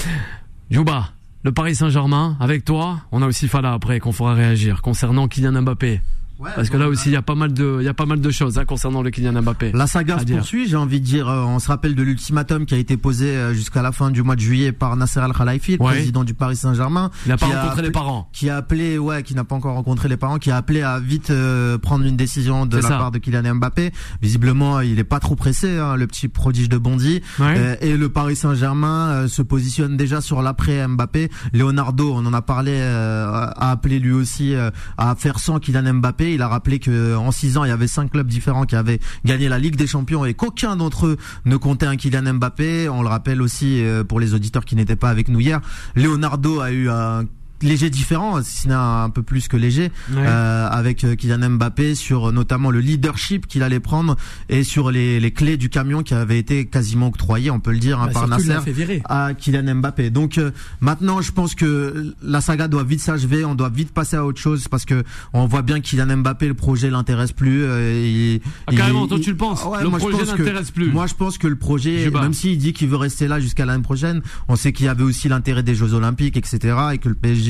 [0.71, 1.11] Jouba.
[1.43, 5.61] Le Paris Saint-Germain, avec toi, on a aussi Fala après qu'on fera réagir concernant Kylian
[5.61, 6.01] Mbappé.
[6.39, 8.05] Ouais, Parce que là aussi, il y a pas mal de, il y a pas
[8.05, 9.73] mal de choses hein, concernant le Kylian Mbappé.
[9.73, 10.37] La saga se dire.
[10.37, 11.27] poursuit, j'ai envie de dire.
[11.27, 14.23] euh, On se rappelle de l'ultimatum qui a été posé euh, jusqu'à la fin du
[14.23, 15.91] mois de juillet par Nasser Al Khelaifi, le Ouais.
[15.95, 17.11] président du Paris Saint-Germain.
[17.25, 18.29] Il n'a pas rencontré les parents.
[18.31, 20.99] Qui a appelé, ouais, qui n'a pas encore rencontré les parents, qui a appelé à
[20.99, 22.97] vite euh, prendre une décision de la ça.
[22.97, 23.91] part de Kylian Mbappé.
[24.21, 27.21] Visiblement, il est pas trop pressé, hein, le petit prodige de Bondy.
[27.39, 27.53] Ouais.
[27.57, 31.29] Euh, et le Paris Saint-Germain euh, se positionne déjà sur l'après Mbappé.
[31.53, 35.95] Leonardo, on en a parlé, euh, a appelé lui aussi euh, à faire sans Kylian
[35.95, 36.28] Mbappé.
[36.33, 38.99] Il a rappelé que en six ans, il y avait cinq clubs différents qui avaient
[39.25, 42.89] gagné la Ligue des Champions et qu'aucun d'entre eux ne comptait un Kylian Mbappé.
[42.89, 45.61] On le rappelle aussi euh, pour les auditeurs qui n'étaient pas avec nous hier.
[45.95, 47.25] Leonardo a eu un
[47.61, 50.17] léger différent, si ce n'est un, peu plus que léger, Ouais.
[50.25, 54.15] euh, avec euh, Kylian Mbappé sur notamment le leadership qu'il allait prendre
[54.49, 57.79] et sur les, les clés du camion qui avaient été quasiment octroyées, on peut le
[57.79, 60.09] dire, hein, Bah, par Nasser à Kylian Mbappé.
[60.09, 64.15] Donc euh, maintenant, je pense que la saga doit vite s'achever, on doit vite passer
[64.15, 67.63] à autre chose parce que on voit bien que Kylian Mbappé, le projet l'intéresse plus.
[67.63, 69.63] euh, il- Ah, carrément, toi, tu le penses.
[69.65, 70.91] Ouais, Le moi, projet n'intéresse plus.
[70.91, 73.83] Moi, je pense que le projet, même s'il dit qu'il veut rester là jusqu'à l'année
[73.83, 77.15] prochaine, on sait qu'il y avait aussi l'intérêt des Jeux Olympiques, etc., et que le
[77.15, 77.48] PSG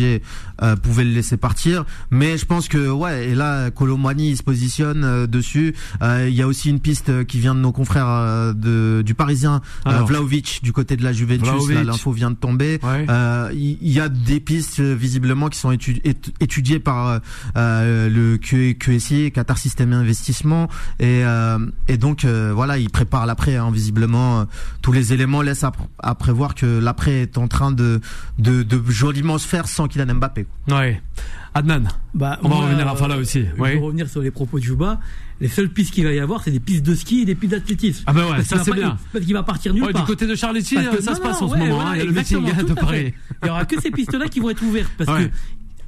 [0.61, 1.85] euh, pouvait le laisser partir.
[2.11, 5.73] Mais je pense que ouais, et là, Colomani il se positionne euh, dessus.
[6.01, 9.01] Euh, Il y a aussi une piste euh, qui vient de nos confrères euh, de,
[9.05, 9.99] du Parisien, euh.
[10.03, 11.49] Vlaovic, du côté de la Juventus.
[11.85, 12.79] L'info vient de tomber.
[12.83, 13.05] Ouais.
[13.09, 17.19] Euh, Il il y, a des pistes visiblement qui sont étu- étu- étudiées par
[17.55, 18.37] le
[18.73, 20.67] QSI, Qatar Système Investissement,
[20.99, 21.57] et, euh,
[21.87, 23.55] et donc euh, voilà, il prépare l'après.
[23.55, 24.45] Hein, visiblement,
[24.81, 27.99] tous les éléments laissent à, à prévoir que l'après est en train de,
[28.37, 30.45] de, de joliment se faire sans Kylian Mbappé.
[30.69, 31.01] Ouais.
[31.53, 31.81] Adnan.
[32.13, 33.71] Bah, On va moi, revenir à Fala euh, aussi, Je oui.
[33.71, 34.99] vais revenir sur les propos de Juba.
[35.41, 37.51] Les seules pistes qu'il va y avoir, c'est des pistes de ski et des pistes
[37.53, 38.03] d'athlétisme.
[38.07, 38.97] Ah bah ouais, Parce ça c'est bien.
[39.11, 40.05] Parce qu'il va partir nulle Ouais, du part.
[40.05, 41.75] côté de Charletti, ça non, se passe non, en ce ouais, moment.
[41.75, 43.13] voilà, hein, Il y a le meeting de Paris.
[43.43, 45.27] Il y aura que ces pistes-là qui vont être ouvertes parce Ouais.
[45.29, 45.33] que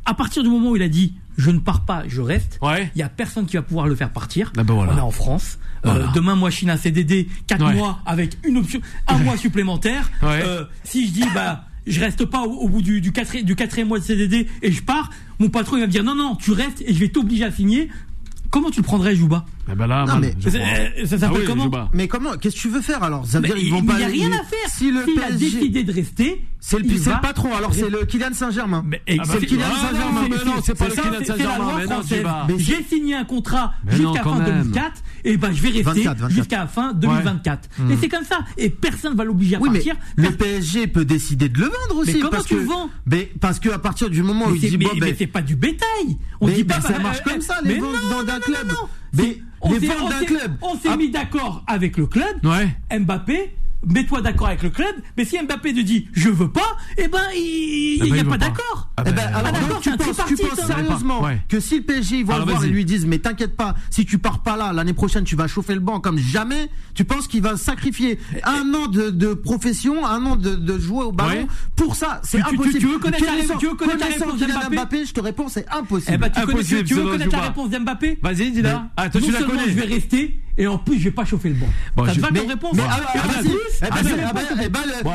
[0.06, 2.58] à partir du moment où il a dit je ne pars pas, je reste.
[2.62, 2.92] Ouais.
[2.96, 4.52] Il y a personne qui va pouvoir le faire partir.
[4.58, 4.94] Ah bah voilà.
[4.94, 5.60] On est en France.
[5.86, 7.74] Euh, demain, moi, je signe un CDD 4 Ouais.
[7.74, 10.10] mois avec une option, un mois supplémentaire.
[10.22, 10.42] Ouais.
[10.46, 13.88] Euh, si je dis bah je reste pas au, bout du, du, quatrième, du quatrième
[13.88, 16.52] mois de CDD et je pars, mon patron il va me dire non non tu
[16.52, 17.89] restes et je vais t'obliger à signer.
[18.50, 19.46] Comment tu le prendrais, Jouba?
[19.71, 21.89] Eh ben là, Non, mais- je Ça, Ah s'appelle oui, comment.
[21.93, 23.86] Mais comment Qu'est-ce que tu veux faire alors Ça veut Mais dire ils vont il
[23.86, 23.97] pas.
[23.97, 24.69] n'y a rien à faire.
[24.69, 27.56] Si le S'il a PSG décidé de rester, c'est le, c'est patron.
[27.56, 28.84] Alors c'est le Kylian Saint-Germain.
[28.86, 30.21] Mais Ah bah, c'est le Kylian ah, Saint-Germain.
[30.21, 32.47] non, mais non, c'est pas le ça, Kylian c'est- c'est la Saint-Germain.
[32.58, 34.63] J'ai signé un contrat jusqu'à fin même.
[34.63, 34.91] 2004
[35.24, 36.32] et ben je vais rester 24, 24.
[36.32, 37.69] jusqu'à la fin 2024.
[37.91, 38.39] Et c'est comme ça.
[38.58, 39.95] Et personne va l'obliger à partir.
[40.15, 42.13] le PSG peut décider de le vendre aussi.
[42.15, 44.78] Mais comment tu que, le vends mais Parce qu'à partir du moment où il dit
[44.78, 46.17] mais- bon, mais ben, c'est pas du bétail.
[46.39, 48.39] On dit pas mais ça bah, marche euh, comme ça, les mais ventes d'un non,
[48.41, 48.71] club.
[49.13, 50.58] Mais on les s'est- ventes d'un club.
[50.62, 50.97] On s'est Ah.
[50.97, 52.43] mis d'accord avec le club.
[52.45, 52.69] Ouais.
[53.00, 53.56] Mbappé,
[53.88, 54.94] mets-toi d'accord avec le club.
[55.17, 58.24] Mais si Mbappé te dit je veux pas, eh ben il Eh ben, n'y a
[58.24, 58.89] il pas d'accord.
[58.98, 60.67] Ah Eh ben, ben, alors, donc, tu penses, tu penses hein.
[60.67, 61.41] sérieusement Ouais.
[61.50, 63.76] que si le PSG ils vont Alors, le voir et lui disent mais t'inquiète pas
[63.89, 67.04] si tu pars pas là l'année prochaine tu vas chauffer le banc comme jamais tu
[67.06, 71.12] penses qu'il va sacrifier un an de, de profession un an de, de jouer au
[71.12, 71.48] ballon Ouais.
[71.76, 72.20] pour ça?
[72.24, 74.76] C'est tu- impossible tu veux connaître la- Connaissant- tu veux connaître la connaissant réponse d'Mbappé?
[74.76, 75.06] Mbappé?
[75.06, 77.41] Je te réponds c'est impossible Eh ben, tu, connais, Impossible, tu, tu veux connaître la
[77.44, 78.20] réponse d'Mbappé?
[78.22, 78.89] Vas-y, dis-la.
[78.98, 79.70] Ah, toi, tu la seulement connais.
[79.72, 81.70] je vais rester et en plus je vais pas chauffer le banc.
[81.96, 82.84] Bon, ça je- te va comme réponse mais,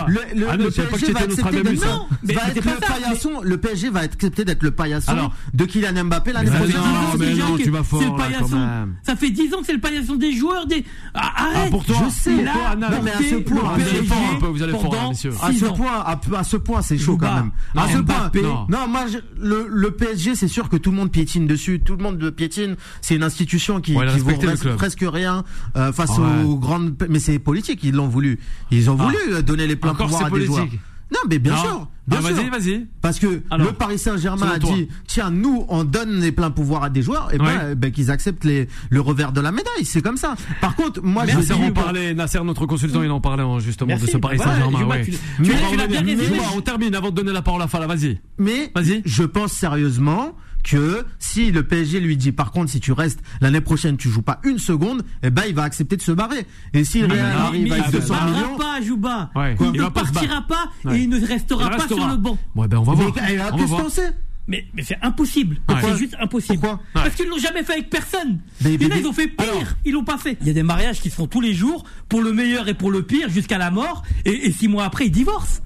[0.09, 4.01] le- non, PSG va accepter d'être Non, mais va être le paillasson le PSG va
[4.01, 5.35] accepter d'être le paillasson Alors.
[5.55, 6.77] de Kylian Mbappé l'année prochaine?
[6.77, 8.88] non, non, c'est le là, paillasson.
[9.03, 10.66] Ça fait 10 ans que c'est le paillasson des joueurs.
[10.66, 10.85] Des...
[11.14, 11.96] Ah, arrête Ah, toi.
[12.07, 14.72] Je sais, toi, Anna, mais à ce point, vous allez fort un peu, vous allez
[14.72, 15.33] fort, pendant messieurs.
[15.42, 17.51] À ce point, à, ce point, c'est chaud quand même.
[17.75, 18.31] Non, À ce point,
[18.68, 19.05] non, moi,
[19.38, 21.81] le, PSG, c'est sûr que tout le monde piétine dessus.
[21.81, 22.77] Tout le monde piétine.
[23.01, 24.77] C'est une institution qui, vaut presque, club.
[25.76, 26.44] Euh, face Ouais.
[26.44, 26.94] aux grandes.
[27.08, 27.80] Mais c'est politique.
[27.84, 28.38] Ils l'ont voulu.
[28.70, 29.04] Ils ont Ah.
[29.04, 30.66] voulu euh, donner les pleins Encore, pouvoirs à des joueurs.
[31.12, 31.60] Non, mais bien Non.
[31.62, 31.88] sûr.
[32.08, 32.36] Bien Ah, sûr.
[32.36, 32.86] Vas-y, vas-y.
[33.00, 36.82] Parce que Alors, le Paris Saint-Germain a dit tiens nous on donne les pleins pouvoirs
[36.84, 40.02] à des joueurs et ben, ben, qu'ils acceptent les, le revers de la médaille c'est
[40.02, 40.34] comme ça.
[40.60, 43.88] Par contre moi je Nasser en parlait, Nasser, notre consultant, il en parlait hein, justement
[43.88, 44.84] Merci, de ce Paris voilà, Saint-Germain.
[44.86, 45.04] Ouais.
[45.04, 46.06] tu- tu- Mais tu bien.
[46.24, 48.20] Juba, on termine avant de donner la parole à Fala, vas-y.
[48.38, 49.02] Mais Vas-y.
[49.04, 50.36] je pense sérieusement
[50.68, 54.22] que si le PSG lui dit par contre si tu restes l'année prochaine tu joues
[54.22, 57.33] pas une seconde eh ben il va accepter de se barrer et s'il Mais Real
[57.38, 59.31] non, arrive mais avec il ne 200 millions partira pas, Jouba.
[59.37, 59.57] Ouais.
[59.61, 60.98] Il Il ne pas partira pas Ouais.
[60.98, 62.37] et il ne restera Il pas sur le banc.
[62.57, 63.14] Ouais, ben on va mais voir.
[63.31, 63.83] eh, à On va qu'est-ce voir.
[63.85, 64.12] qu'on sait
[64.48, 65.57] Mais, mais c'est impossible.
[65.68, 65.76] Ouais.
[65.83, 66.59] C'est juste impossible.
[66.61, 68.40] Pourquoi Parce qu'ils l'ont jamais fait avec personne.
[68.62, 69.46] Mais- mais- ils ont fait pire.
[69.50, 69.62] Alors.
[69.85, 70.37] ils l'ont pas fait.
[70.40, 72.74] Il y a des mariages qui se font tous les jours pour le meilleur et
[72.74, 74.02] pour le pire jusqu'à la mort.
[74.24, 75.62] Et, et six mois après, ils divorcent.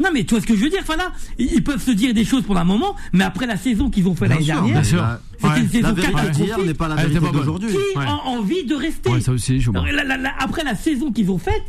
[0.00, 2.14] Non mais tu vois ce que je veux dire, enfin là, ils peuvent se dire
[2.14, 4.84] des choses pendant un moment, mais après la saison qu'ils ont fait l'année dernière, bien
[4.84, 5.02] sûr.
[5.02, 5.60] la- c'était Ouais.
[5.60, 6.66] une saison la vérité d'hier catastrophique.
[6.66, 8.04] n'est pas la vérité d'aujourd'hui Qui Ouais.
[8.06, 9.82] a envie de rester Ouais, ça aussi, Jouba.
[9.90, 11.62] La- la- la- Après la saison qu'ils ont faite,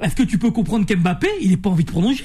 [0.00, 2.24] est-ce que tu peux comprendre qu'Mbappé, il n'a pas envie de prolonger?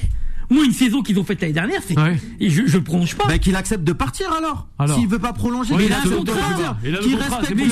[0.49, 2.17] Moi, une saison qu'ils ont faite l'année dernière, c'est Ouais.
[2.39, 3.25] et je, je le prolonge pas.
[3.27, 4.67] Ben, qu'il accepte de partir alors.
[4.79, 4.97] Alors.
[4.97, 6.77] S'il veut pas prolonger, Oui, qu'il il a un contrat.
[6.85, 7.63] Il a Qu'il respecte mais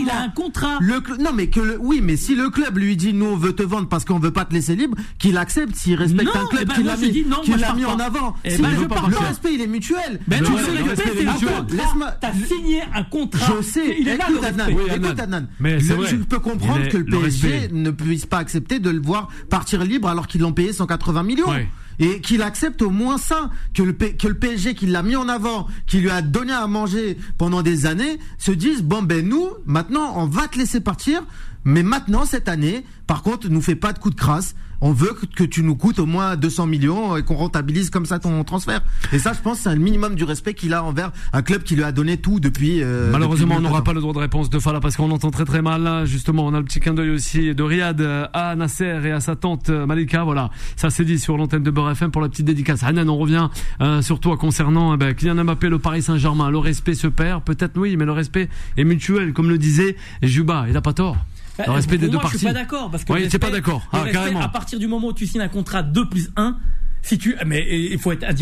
[0.00, 0.78] il a un contrat.
[0.80, 3.36] Le cl- non mais que le- oui mais si le club lui dit nous on
[3.36, 6.40] veut te vendre parce qu'on veut pas te laisser libre qu'il accepte s'il respecte Non,
[6.42, 8.62] un club ben, qui moi, l'a je mis, non, moi, mis en avant Eh Si
[8.62, 11.26] ben, le- je pas le respect il est mutuel Ben mutuels.
[11.26, 11.66] contrat.
[11.70, 13.54] Laisse-moi- T'as signé un contrat.
[13.58, 15.46] je sais Il est là, écoute Adnan.
[15.60, 19.28] Mais je peux comprendre Il que le PSG ne puisse pas accepter de le voir
[19.50, 21.68] partir libre alors qu'ils l'ont payé 180 millions Ouais.
[22.02, 25.98] Et qu'il accepte au moins ça que le, PSG qui l'a mis en avant qui
[25.98, 30.26] lui a donné à manger pendant des années se dise bon ben nous maintenant on
[30.26, 31.24] va te laisser partir
[31.64, 35.14] mais maintenant cette année par contre nous fais pas de coup de crasse on veut
[35.36, 38.82] que, tu nous coûtes au moins 200 millions et qu'on rentabilise comme ça ton transfert
[39.12, 41.76] et ça je pense c'est un minimum du respect qu'il a envers un club qui
[41.76, 44.58] lui a donné tout depuis euh, Malheureusement, on n'aura pas le droit de réponse de
[44.58, 45.82] Fala parce qu'on entend très très mal.
[45.82, 48.00] Là, justement, on a le petit clin d'œil aussi de Riyad
[48.32, 50.24] à Nasser et à sa tante euh, Malika.
[50.24, 52.82] Voilà, ça c'est dit sur l'antenne de Beurre FM pour la petite dédicace.
[52.82, 53.48] Hanan, on revient
[53.80, 56.50] euh, sur toi concernant eh ben, Kylian Mbappé, le Paris Saint-Germain.
[56.50, 60.66] Le respect se perd, peut-être oui, mais le respect est mutuel, comme le disait Juba.
[60.68, 61.16] Il a pas tort.
[61.58, 62.34] Le Bah, respect pour des deux moi, parties.
[62.34, 63.80] Je suis pas d'accord parce que Oui, le t'es pas respect- d'accord.
[63.92, 64.40] le Ah, respect, carrément.
[64.40, 66.56] À partir du moment où tu signes un contrat 2 plus 1,
[67.02, 68.34] si tu mais il faut être un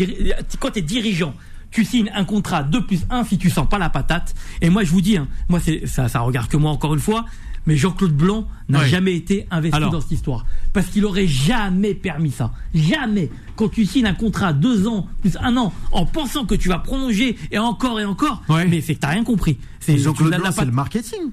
[0.59, 1.33] quand tu es dirigeant,
[1.71, 4.33] tu signes un contrat 2 plus 1 si tu sens pas la patate.
[4.61, 6.99] Et moi je vous dis hein, moi c'est ça ça regarde que moi encore une
[6.99, 7.25] fois,
[7.65, 9.91] mais Jean-Claude Blanc n'a jamais été investi Alors.
[9.91, 12.51] dans cette histoire parce qu'il aurait jamais permis ça.
[12.73, 13.29] Jamais.
[13.55, 16.79] Quand tu signes un contrat 2 ans plus 1 an en pensant que tu vas
[16.79, 19.57] prolonger et encore et encore, mais c'est que t'as rien compris.
[19.81, 21.31] C'est Jean-Claude Blanc c'est le marketing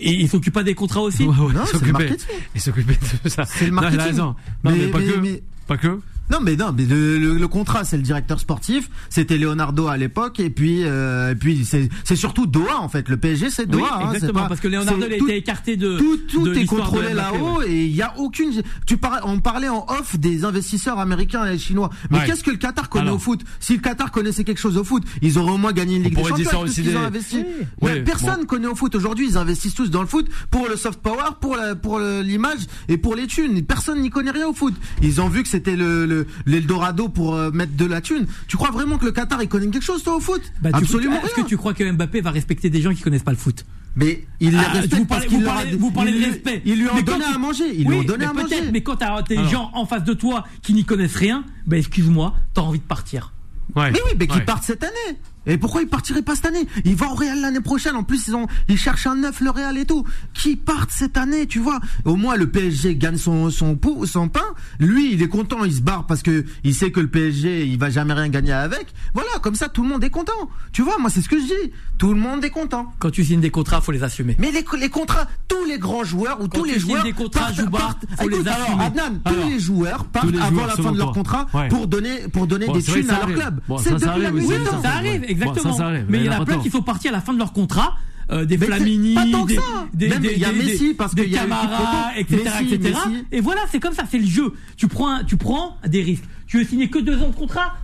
[0.00, 1.24] et il s'occupe pas des contrats aussi.
[1.24, 2.28] Ouais, ouais, Non, il c'est le s'occupait- marketing.
[2.54, 3.44] Il s'occupait de ça.
[3.48, 4.06] C'est le Non, il a marketing.
[4.06, 4.24] raison.
[4.26, 5.18] Non, mais, Mais- pas mais- que.
[5.18, 6.00] mais- Pas que.
[6.30, 8.88] Non mais non mais le, le- le contrat c'est le directeur sportif.
[9.08, 13.08] C'était Leonardo à l'époque et puis euh, et puis c'est c'est surtout Doha en fait.
[13.08, 15.26] Le PSG c'est Oui, Doha hein, c'est exactement, pas- parce que Leonardo il a tout-
[15.28, 17.70] été écarté de tout, tout de est contrôlé là-haut ouais.
[17.70, 18.52] et il y a aucune
[18.86, 21.90] tu par- on parlait en off des investisseurs américains et chinois.
[22.10, 22.26] Mais Ouais.
[22.26, 23.16] qu'est-ce que le Qatar connaît Alors.
[23.16, 23.40] au foot?
[23.58, 26.14] Si le Qatar connaissait quelque chose au foot ils auraient au moins gagné une Ligue
[26.14, 27.36] des pourrait dire Champions avec tout ce qu'ils ont des- investi.
[27.38, 27.44] Oui.
[27.82, 28.94] Mais Oui, personne connaît au foot.
[28.94, 32.60] Aujourd'hui ils investissent tous dans le foot pour le soft power pour la, pour l'image
[32.88, 33.62] et pour les thunes.
[33.62, 34.74] Personne n'y connaît rien au foot.
[35.02, 38.56] Ils ont vu que c'était le le- l'Eldorado pour euh, mettre de la thune tu
[38.56, 40.42] crois vraiment que le Qatar il connaît quelque chose toi au foot?
[40.62, 43.30] Bah, absolument Est-ce que tu crois que Mbappé va respecter des gens qui connaissent pas
[43.32, 43.64] le foot?
[43.96, 46.20] Mais il les Ah, respecte vous parce parlez, qu'il vous a- parlez, vous parlez il
[46.20, 46.62] de respect.
[46.64, 47.84] ils lui ont Mais quand donné tu- à manger oui, lui
[48.18, 49.50] mais à manger Mais quand t'as des Alors.
[49.50, 53.32] gens en face de toi qui n'y connaissent rien, bah excuse-moi, t'as envie de partir.
[53.74, 53.90] Ouais.
[53.90, 54.44] Mais oui, mais qu'ils Ouais.
[54.44, 55.18] partent cette année.
[55.46, 56.66] Et pourquoi il partirait pas cette année?
[56.84, 57.96] Il va au Real l'année prochaine.
[57.96, 60.04] En plus, ils ont, ils cherchent un neuf, le Real et tout.
[60.34, 61.80] Qui partent cette année, tu vois?
[62.04, 64.44] Au moins, le PSG gagne son son pou- son pain.
[64.78, 67.78] Lui, il est content, il se barre parce que il sait que le PSG, il
[67.78, 68.92] va jamais rien gagner avec.
[69.14, 70.32] Voilà, comme ça, tout le monde est content.
[70.72, 71.72] Tu vois, moi, c'est ce que je dis.
[71.98, 72.92] Tout le monde est content.
[72.98, 74.36] Quand tu signes des contrats, faut les assumer.
[74.38, 77.40] Mais les, les contrats, tous les grands joueurs ou Quand tous les joueurs des contrats,
[77.46, 78.84] partent- Jouba, partent- faut les Écoute, assumer.
[78.84, 81.68] Adnan, Alors, tous les joueurs partent avant la fin de leur contrat Ouais.
[81.68, 83.60] pour donner pour donner Bon, des thunes à leur club.
[83.68, 84.46] Bon, c'est ça, la arrive
[84.82, 85.00] ça,
[85.34, 85.72] Bon, exactement.
[85.72, 87.32] ça, ça arrive, mais il y en a plein qui sont partis à la fin
[87.32, 87.96] de leur contrat.
[88.32, 89.62] euh, des Mais Flamini, pas tant que des, ça.
[89.92, 91.82] des, Même, des, il y a des- Messi, des- parce des y a quiproquo.
[92.16, 92.98] etc., Messi, etc.
[93.10, 93.24] Messi.
[93.32, 94.52] Et voilà, c'est comme ça, c'est le jeu.
[94.76, 96.22] Tu prends, tu prends des risques.
[96.46, 97.74] Tu veux signer que deux ans de contrat,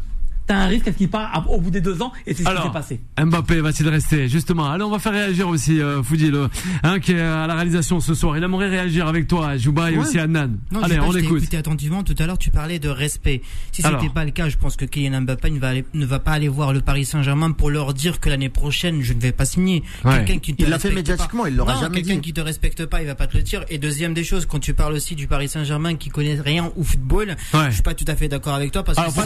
[0.47, 2.49] t'as un risque à ce qu'il part au bout des deux ans, et c'est ce
[2.49, 3.01] qui s'est passé.
[3.21, 6.49] Mbappé va-t-il rester Justement, allez, on va faire réagir aussi euh, Foudi, le,
[6.83, 8.37] hein, qui est à la réalisation ce soir.
[8.37, 10.05] Il aimerait réagir avec toi, Jouba et Ouais.
[10.05, 10.51] aussi Annan.
[10.71, 11.39] Non, allez, on écoute.
[11.43, 12.03] écouté attentivement.
[12.03, 13.43] Tout à l'heure, tu parlais de respect.
[13.73, 16.19] Si c'était pas le cas, je pense que Kylian Mbappé ne va, aller- ne va
[16.19, 19.33] pas aller voir le Paris Saint-Germain pour leur dire que l'année prochaine, je ne vais
[19.33, 19.83] pas signer.
[20.05, 20.17] Ouais.
[20.25, 21.49] Quelqu'un qui te Il l'a fait respecte médiatiquement, pas.
[21.51, 22.21] il l'aura jamais quelqu'un dit.
[22.21, 23.65] qui te respecte pas, il va pas te le dire.
[23.69, 26.83] Et deuxième des choses, quand tu parles aussi du Paris Saint-Germain qui connaît rien au
[26.85, 27.67] football, Ouais.
[27.69, 29.21] je suis pas tout à fait d'accord avec toi parce Alors que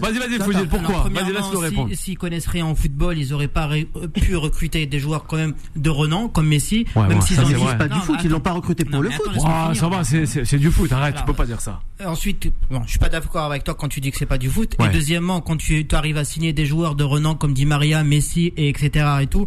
[0.00, 1.90] Vas-y, vas-y, pourquoi Vas-y, laisse-le si- répondre.
[1.94, 5.36] S'ils connaissent rien en football, ils auraient pas ré- euh, pu recruter des joueurs quand
[5.36, 8.30] même de renom comme Messi, Ouais, même bon, s'ils disent pas Non, du foot, ils
[8.30, 9.26] l'ont pas recruté pour Non, le foot.
[9.30, 9.80] attends, Ah, finir.
[9.80, 10.90] ça va, c'est- c'est c'est du foot.
[10.92, 11.80] Arrête, tu Alors, peux pas dire ça.
[12.00, 14.38] Euh, Ensuite, bon, je suis pas d'accord avec toi quand tu dis que c'est pas
[14.38, 14.74] du foot.
[14.78, 14.86] Ouais.
[14.86, 18.52] Et deuxièmement, quand tu arrives à signer des joueurs de renom comme Di Maria, Messi
[18.56, 19.06] et etc.
[19.22, 19.46] et tout.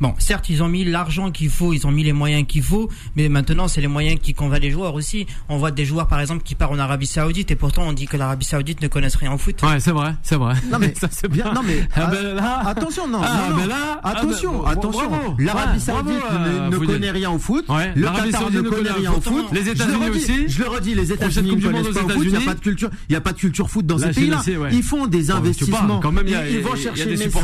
[0.00, 2.88] Bon, certes, ils ont mis l'argent qu'il faut, ils ont mis les moyens qu'il faut,
[3.16, 5.26] mais maintenant, c'est les moyens qui convainc les joueurs aussi.
[5.50, 8.06] On voit des joueurs, par exemple, qui partent en Arabie Saoudite, et pourtant, on dit
[8.06, 9.60] que l'Arabie Saoudite ne connaissent rien au foot.
[9.62, 10.54] Ouais, c'est vrai, c'est vrai.
[10.70, 11.52] Non mais ça c'est bien.
[11.52, 13.20] Non mais Ah, ah, ben là- attention non.
[13.22, 13.60] Ah, non, non.
[13.62, 15.08] ben là- ah, attention, ben, attention.
[15.10, 15.34] bravo.
[15.38, 17.64] L'Arabie Ouais, Saoudite bravo, ne, euh, ne connaît rien au foot.
[17.68, 19.46] Ouais, Le l'Arabie Qatar Saoudite ne connaît rien au foot.
[19.52, 20.48] Les États-Unis aussi.
[20.48, 22.24] Je le redis, les États-Unis ne connaissent pas au foot.
[22.24, 22.90] Il n'y a pas de culture.
[23.08, 24.40] Il y a pas de culture foot dans ces pays-là.
[24.72, 26.00] Ils font des investissements.
[26.00, 27.36] quand même, il y a- Ils- vont chercher des Messi.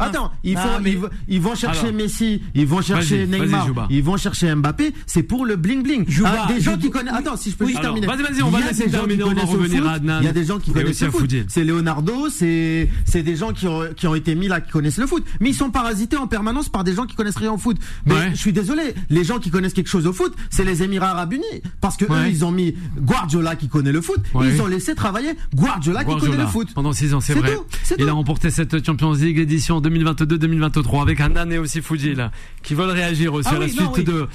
[0.00, 1.54] Attends, ils vont- vont
[1.90, 2.04] chercher.
[2.04, 4.92] Messi, ils vont chercher Neymar, ils vont chercher Mbappé.
[5.06, 6.06] C'est pour le bling bling.
[6.24, 7.14] Ah, des gens qui connaissent.
[7.14, 8.06] Attends, si je peux Oui, juste alors, terminer.
[8.22, 10.18] vas-y, vas-y, on va laisser terminer, on va revenir à Adnan.
[10.20, 11.34] Il y a des gens qui connaissent le foot.
[11.48, 14.98] C'est Leonardo, c'est c'est des gens qui ont qui ont été mis là qui connaissent
[14.98, 17.58] le foot, mais ils sont parasités en permanence par des gens qui connaissent rien au
[17.58, 17.76] foot.
[18.06, 18.30] Mais Ouais.
[18.32, 21.32] je suis désolé, les gens qui connaissent quelque chose au foot, c'est les Émirats Arabes
[21.34, 21.44] Unis
[21.80, 24.48] parce que eux ils ont mis Guardiola qui connaît le foot, Ouais.
[24.54, 26.68] ils ont laissé travailler Guardiola, qui connaît le foot.
[26.74, 27.54] Pendant 6 ans, c'est vrai.
[27.54, 27.64] tout,
[27.98, 28.08] Il tout.
[28.08, 32.30] a remporté cette Champions League édition 2022-2023 avec Hanan et aussi Fuji là,
[32.62, 34.14] qui veulent réagir aussi Ah à la oui, non, suite oui.
[34.14, 34.28] de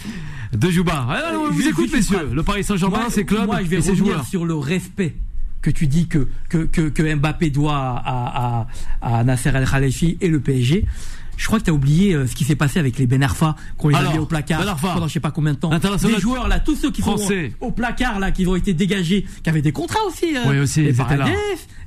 [0.57, 1.07] de Jouba.
[1.09, 2.29] Ah, alors, vous écoute messieurs.
[2.31, 4.25] Le Paris Saint-Germain, ses clubs moi, je vais et ses joueurs.
[4.25, 5.15] sur le respect
[5.61, 8.67] que tu dis que que, que, que Mbappé doit à,
[9.01, 10.85] à, à Nasser El Khalafi et le PSG.
[11.35, 13.55] Je crois que tu as oublié euh, ce qui s'est passé avec les Ben Arfa,
[13.79, 14.93] qu'on les a mis au placard Ben Arfa.
[14.93, 15.71] pendant je sais pas combien de temps.
[15.71, 17.53] Des joueurs là, tous ceux qui sont français.
[17.59, 20.37] au placard là, qui ont été dégagés, qui avaient des contrats aussi.
[20.37, 20.93] euh, Oui, aussi, les.
[20.93, 21.23] Paredes,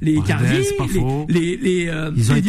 [0.03, 2.45] les Cardi, les les les, euh, Ils ont les ils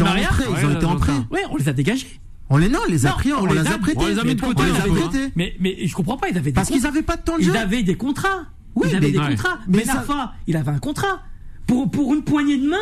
[0.66, 1.12] ont été entrés.
[1.12, 1.26] d'accord.
[1.30, 2.20] Ouais, on les a dégagés.
[2.50, 4.00] On les non, on les a Non, pris, on, on les a a- prêtés.
[4.02, 5.32] on les a mis de côté, On les a un peu, prêtés.
[5.36, 7.44] Mais mais je comprends pas, ils avaient des Parce qu'ils avaient pas de temps de
[7.44, 7.52] jeu.
[7.54, 8.46] Ils avaient des contrats.
[8.76, 9.30] Oui, ils avaient mais- des Ouais.
[9.32, 9.60] contrats.
[9.68, 11.22] Mais ça- Arfa, il avait un contrat.
[11.66, 12.78] Pour, pour une poignée de main,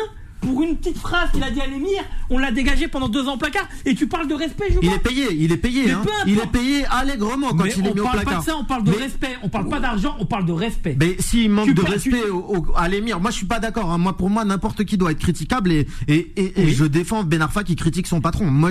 [0.46, 3.34] pour une petite phrase qu'il a dit à l'émir, on l'a dégagé pendant deux ans
[3.34, 3.68] au placard.
[3.84, 6.02] Et tu parles de respect, Il est payé, il est payé, hein.
[6.26, 8.40] Il est payé allègrement quand Mais il est on mis au parle pas placard.
[8.40, 9.36] de ça, on parle de Mais- respect.
[9.42, 10.96] On parle pas d'argent, on parle de respect.
[10.98, 13.58] Mais s'il manque Tu de respect tu- au, au- à l'émir, moi je suis pas
[13.60, 13.90] d'accord.
[13.92, 13.98] hein.
[13.98, 16.74] Moi pour moi n'importe qui doit être critiquable et et, et, et Oui.
[16.74, 18.46] je défends Ben Arfa qui critique son patron.
[18.46, 18.70] Moi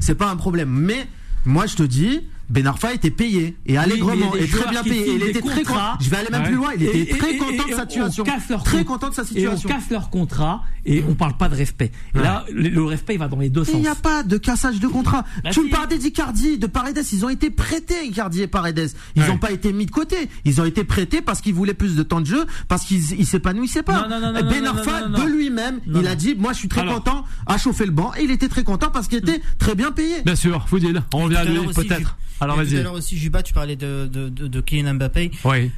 [0.00, 0.68] c'est pas un problème.
[0.70, 1.06] Mais
[1.46, 2.20] moi je te dis.
[2.50, 5.14] Ben Arfa était payé et allègrement il a et très bien payé.
[5.14, 5.80] Il était très content.
[6.00, 6.46] Je vais aller même Ouais.
[6.48, 6.70] plus loin.
[6.76, 8.24] Il était Et- très et- content et de sa on situation.
[8.24, 9.68] casse leur Très con- content de sa Et on situation.
[9.68, 11.90] casse leur contrat et on parle pas de respect.
[12.14, 13.80] Et là, le, le respect il va dans les deux Il sens.
[13.80, 15.24] n'y a pas de cassage de contrat.
[15.42, 15.66] Bah tu si.
[15.66, 17.00] me parlais d'Icardi, de Paredes.
[17.12, 18.90] Ils ont été prêtés, Icardi et Paredes.
[19.16, 19.28] Ils Ouais.
[19.28, 20.16] n'ont pas été mis de côté.
[20.44, 23.26] Ils ont été prêtés parce qu'ils voulaient plus de temps de jeu, parce qu'ils ils
[23.26, 24.02] s'épanouissaient pas.
[24.06, 25.24] Non, non, non, non, ben non, Arfa, non, non, non.
[25.24, 26.96] de lui-même, il a dit, moi je suis très Alors.
[26.96, 28.12] content, à chauffer le banc.
[28.18, 30.22] Et il était très content parce qu'il était très bien payé.
[30.24, 32.16] Bien sûr, Foudil, on revient à lui peut-être.
[32.40, 32.82] Alors et Tout à vas-y.
[32.84, 35.30] l'heure aussi, Juba, tu parlais de, de, de, de Kylian Mbappé.
[35.44, 35.70] Oui.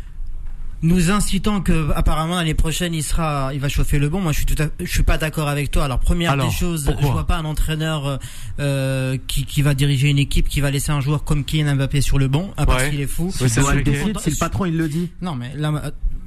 [0.82, 4.36] nous incitant que apparemment l'année prochaine il sera il va chauffer le bon moi je
[4.38, 7.06] suis tout à, je suis pas d'accord avec toi alors première Alors, des choses je
[7.06, 8.16] vois pas un entraîneur euh,
[8.60, 12.02] euh, qui, qui va diriger une équipe qui va laisser un joueur comme Kylian Mbappé
[12.02, 12.90] sur le banc à part Ouais.
[12.90, 15.10] s'il est fou Oui, c'est le le patron il le dit.
[15.22, 15.72] non mais là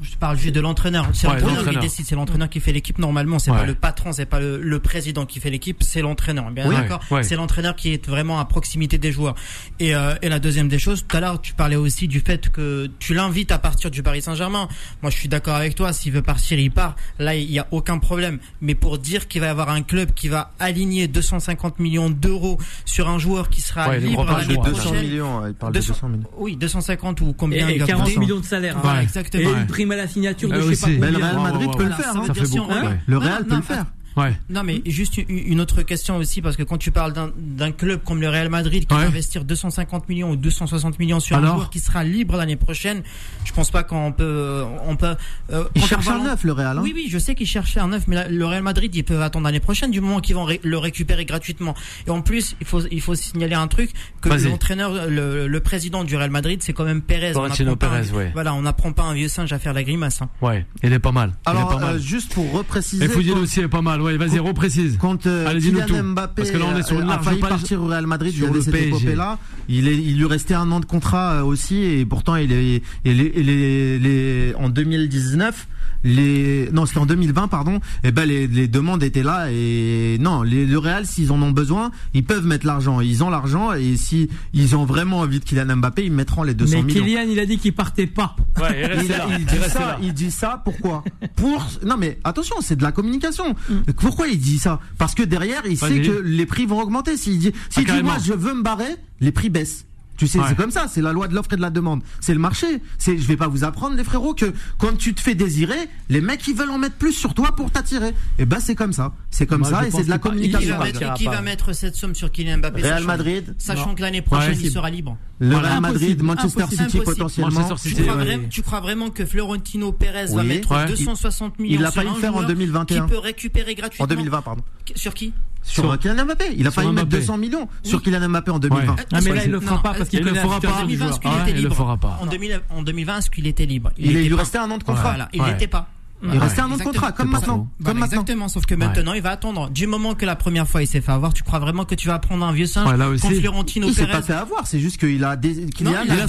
[0.01, 2.97] je parle juste de l'entraîneur c'est Ouais, l'entraîneur qui décide c'est l'entraîneur qui fait l'équipe
[2.99, 3.57] normalement c'est Ouais.
[3.57, 6.75] pas le patron c'est pas le, le président qui fait l'équipe c'est l'entraîneur bien Oui,
[6.75, 7.23] d'accord ouais.
[7.23, 9.35] c'est l'entraîneur qui est vraiment à proximité des joueurs
[9.79, 12.49] et, euh, et la deuxième des choses tout à l'heure tu parlais aussi du fait
[12.49, 14.67] que tu l'invites à partir du Paris Saint-Germain
[15.01, 17.67] moi je suis d'accord avec toi s'il veut partir il part là il y a
[17.71, 21.79] aucun problème mais pour dire qu'il va y avoir un club qui va aligner 250
[21.79, 26.23] millions d'euros sur un joueur qui sera libre l'année prochaine millions, il parle 200 millions.
[26.37, 28.77] oui 250 ou Et, combien il et va 40 coûter millions de salaire.
[28.77, 29.01] hein.
[29.01, 29.59] Exactement Et Ouais.
[29.61, 30.97] une prime à la signature de Euh, je sais pas.
[30.99, 31.17] Mais le.
[31.17, 32.15] Real Madrid peut le faire.
[32.15, 32.97] Hein.
[33.07, 33.85] Le Real peut le faire.
[34.19, 34.37] Ouais.
[34.49, 38.01] Non, mais juste une- autre question aussi, parce que quand tu parles d'un- d'un club
[38.05, 39.01] comme le Real Madrid qui Ouais.
[39.01, 42.55] va investir 250 millions ou 260 millions sur Alors un joueur qui sera libre l'année
[42.55, 43.01] prochaine,
[43.45, 45.15] je pense pas qu'on peut, on peut.
[45.51, 46.77] euh, Il cherche un neuf, le Real.
[46.77, 46.81] hein.
[46.83, 49.21] Oui, oui, je sais qu'ils cherchaient un neuf, mais la- le Real Madrid, ils peuvent
[49.21, 51.75] attendre l'année prochaine du moment qu'ils vont ré- le récupérer gratuitement.
[52.07, 56.03] Et en plus, il faut, il faut signaler un truc que l'entraîneur, le, le président
[56.03, 57.31] du Real Madrid, c'est quand même Pérez.
[57.31, 58.31] Florentino Pérez, ouais.
[58.33, 60.21] Voilà, on n'apprend pas un vieux singe à faire la grimace.
[60.21, 60.29] hein.
[60.41, 61.31] Ouais, il est pas mal.
[61.45, 61.95] il est Alors, pas mal.
[61.95, 63.05] euh, juste pour repréciser.
[63.05, 64.01] Et Foudil aussi est pas mal.
[64.01, 64.97] Ouais, vas-y, quand- reprécise.
[64.99, 66.03] Quand euh, Kylian.
[66.03, 68.07] Mbappé Parce que là, on est sur une euh, a large failli partir au Real
[68.07, 69.37] Madrid, il sur le cette épopée-là.
[69.67, 72.81] Il, est, il lui restait un an de contrat euh, aussi, et pourtant, il est,
[73.05, 75.67] il est, il est- les- en 2019,
[76.03, 80.43] les, non, c'était en 2020, pardon, et ben, les, les demandes étaient là, et non,
[80.43, 83.01] les, le Real, s'ils en ont besoin, ils peuvent mettre l'argent.
[83.01, 86.53] Ils ont l'argent, et si ils ont vraiment envie de Kylian Mbappé, ils mettront les
[86.53, 87.03] 200 Mais millions.
[87.03, 88.35] Kylian, il a dit qu'il partait pas.
[88.59, 91.03] Ouais, il Il, il dit ça, il dit ça pourquoi?
[91.35, 93.55] Pour non mais attention, c'est de la communication.
[93.97, 94.79] Pourquoi il dit ça?
[94.97, 97.17] Parce que derrière, il sait que les prix vont augmenter.
[97.17, 98.11] S'il dit, s'il dit carrément.
[98.11, 99.85] moi je veux me barrer, les prix baissent.
[100.19, 100.45] Tu sais, Ouais.
[100.49, 102.01] c'est comme ça, c'est la loi de l'offre et de la demande.
[102.19, 102.67] C'est le marché.
[102.97, 105.77] C'est, je vais pas vous apprendre, les frérots, que quand tu te fais désirer,
[106.09, 108.13] les mecs ils veulent en mettre plus sur toi pour t'attirer.
[108.37, 109.13] Et ben c'est comme ça.
[109.31, 110.77] C'est comme Moi, ça et c'est de la il Qui communication.
[110.77, 111.31] va, mettre, qui pas.
[111.31, 114.59] va mettre cette somme sur Kylian Mbappé Real sachant- Madrid, Sachant que l'année prochaine, Ouais,
[114.61, 115.17] il sera libre.
[115.39, 116.83] le Voilà, Real Madrid, impossible, Manchester impossible.
[116.83, 117.15] City Impossible.
[117.17, 117.51] potentiellement.
[117.61, 118.25] Manchester Tu City, crois, ouais.
[118.25, 120.85] vraiment, tu crois vraiment que Florentino Pérez va mettre Ouais.
[120.85, 123.05] 260 millions Il a sur failli un le faire en joueur 2021.
[123.05, 124.63] Qui peut récupérer gratuitement En 2020, pardon.
[124.95, 125.33] Sur qui?
[125.61, 126.45] Sur, Sur- Kylian Mbappé.
[126.57, 127.21] Il a failli mettre Mbappé.
[127.21, 128.01] 200 millions sur.
[128.01, 128.93] Kylian Mbappé en 2020.
[128.93, 129.05] Ouais.
[129.11, 130.59] Ah, mais là, il le fera Non, pas parce qu'il il le connaît la fera
[130.61, 130.67] pas.
[130.81, 131.09] du 2020, joueur.
[131.09, 131.99] est-ce qu'il était il le libre.
[132.21, 135.03] En, 2000 en 2020, est-ce qu'il était libre Il, lui restait un an de contrat.
[135.09, 135.89] Voilà, il n'était pas.
[136.21, 137.57] Il restait un an de contrat, comme maintenant.
[137.57, 138.21] Comme Voilà, maintenant.
[138.21, 139.69] exactement, sauf que maintenant il va attendre.
[139.69, 142.07] Du moment que la première fois il s'est fait avoir, tu crois vraiment que tu
[142.07, 143.21] vas prendre un vieux singe Ouais, là aussi.
[143.21, 146.07] quand Florentino Il s'est pas fait avoir, c'est juste qu'il a, dé- Kylian, Non, il
[146.07, 146.25] il a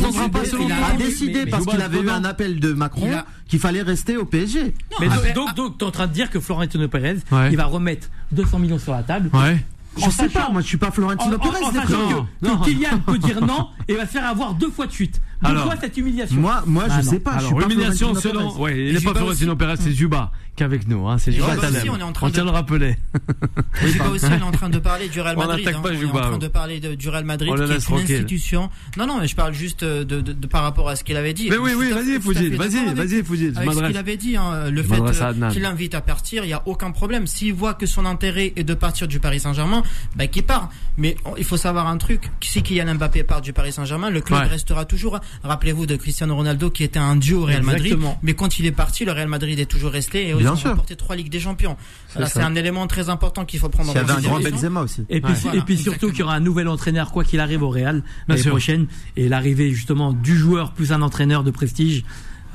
[0.97, 3.11] décidé, il a mais- parce qu'il avait eu un appel de Macron
[3.49, 4.75] qu'il fallait rester au PSG.
[5.01, 7.17] Mais Non, donc, donc, t'es en train de dire que Florentino Pérez,
[7.51, 9.31] il va remettre 200 millions sur la table.
[9.33, 9.65] Ouais.
[9.97, 11.65] Je En sais sachant- pas, moi je suis pas En, Florentino en- Pérez.
[11.65, 11.87] en frères.
[11.87, 15.21] que, Kylian peut dire non et va se faire avoir deux fois de suite.
[15.43, 15.63] Alors.
[15.65, 17.11] Pourquoi cette humiliation Moi, moi je Ah, non.
[17.11, 17.39] sais pas.
[17.39, 18.57] je Alors, humiliation selon.
[18.59, 19.57] Ouais, il n'est pas Juba Florentino.
[19.57, 21.09] Pérez, c'est Juba qui est avec nous.
[21.09, 21.91] Hein, c'est Juba Juba Taleb.
[21.91, 22.97] on est en train On de- tient le rappeler.
[23.99, 25.65] Pas aussi, on est en train de parler du Real On Madrid.
[25.65, 25.83] n'attaque hein.
[25.83, 26.39] pas on est Juba, en train hein.
[26.39, 28.71] de parler de- du Real Madrid, On qui est une institution.
[28.99, 31.33] Non, non, mais je parle juste de, de, de- par rapport à ce qu'il avait
[31.33, 31.49] dit.
[31.51, 35.01] Mais oui, oui, vas-y, Foudil, vas-y, vas-y, Foudil, ce qu'il avait dit, hein, le fait
[35.01, 37.27] euh, qu'il invite à partir, il n'y a aucun problème.
[37.27, 39.83] S'il voit que son intérêt est de partir du Paris Saint-Germain,
[40.17, 40.69] bah, qu'il part.
[40.99, 42.31] Mais on- il faut savoir un truc.
[42.43, 44.47] Si Kylian Mbappé part du Paris Saint-Germain, le club Ouais.
[44.47, 45.21] restera toujours.
[45.43, 47.87] Rappelez-vous de Cristiano Ronaldo qui était un duo au Real Madrid.
[47.87, 48.19] Exactement.
[48.23, 50.71] Mais quand il est parti, le Real Madrid est toujours resté et Bien sûr.
[50.71, 51.77] remporté trois Ligues des Champions.
[52.09, 54.41] C'est un élément très important qu'il faut prendre Il y en avait un grand.
[54.41, 55.05] Benzema aussi.
[55.09, 55.57] Et puis, Ouais.
[55.59, 58.03] et puis Voilà, surtout qu'il y aura un nouvel entraîneur, quoi qu'il arrive au Real,
[58.29, 58.87] l'année prochaine.
[59.17, 62.05] Et l'arrivée justement du joueur plus un entraîneur de prestige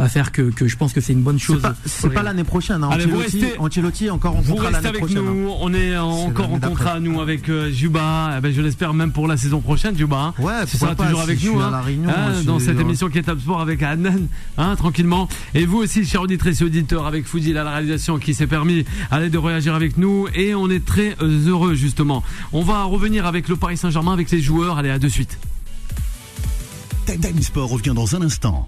[0.03, 1.62] va faire que, que je pense que c'est une bonne chose.
[1.62, 2.25] pas, c'est pas Real.
[2.25, 2.84] l'année prochaine.
[2.84, 2.89] Hein.
[2.91, 5.17] Allez, vous Ancelotti, restez- Ancelotti encore en Vous contrat restez l'année avec prochaine.
[5.19, 5.34] hein.
[5.34, 9.12] nous, on est encore en contrat nous avec euh, Juba, Eh ben, je l'espère même
[9.12, 10.17] pour la saison prochaine Juba.
[10.17, 10.34] hein.
[10.39, 11.81] Ouais, tu seras pas, toujours si avec nous à hein.
[11.81, 14.27] Réunion, Hein, moi, dans cette émission qui est Top Sport avec Adnan,
[14.58, 15.27] hein, tranquillement.
[15.53, 18.86] Et vous aussi, chers auditrices et auditeurs, avec Foudil à la réalisation qui s'est permis
[19.12, 22.21] allez, de réagir avec nous et on est très euh, heureux justement.
[22.53, 25.38] On va revenir avec le Paris Saint-Germain, avec les joueurs, allez à de suite.
[27.05, 28.67] Time Time Sport revient dans un instant.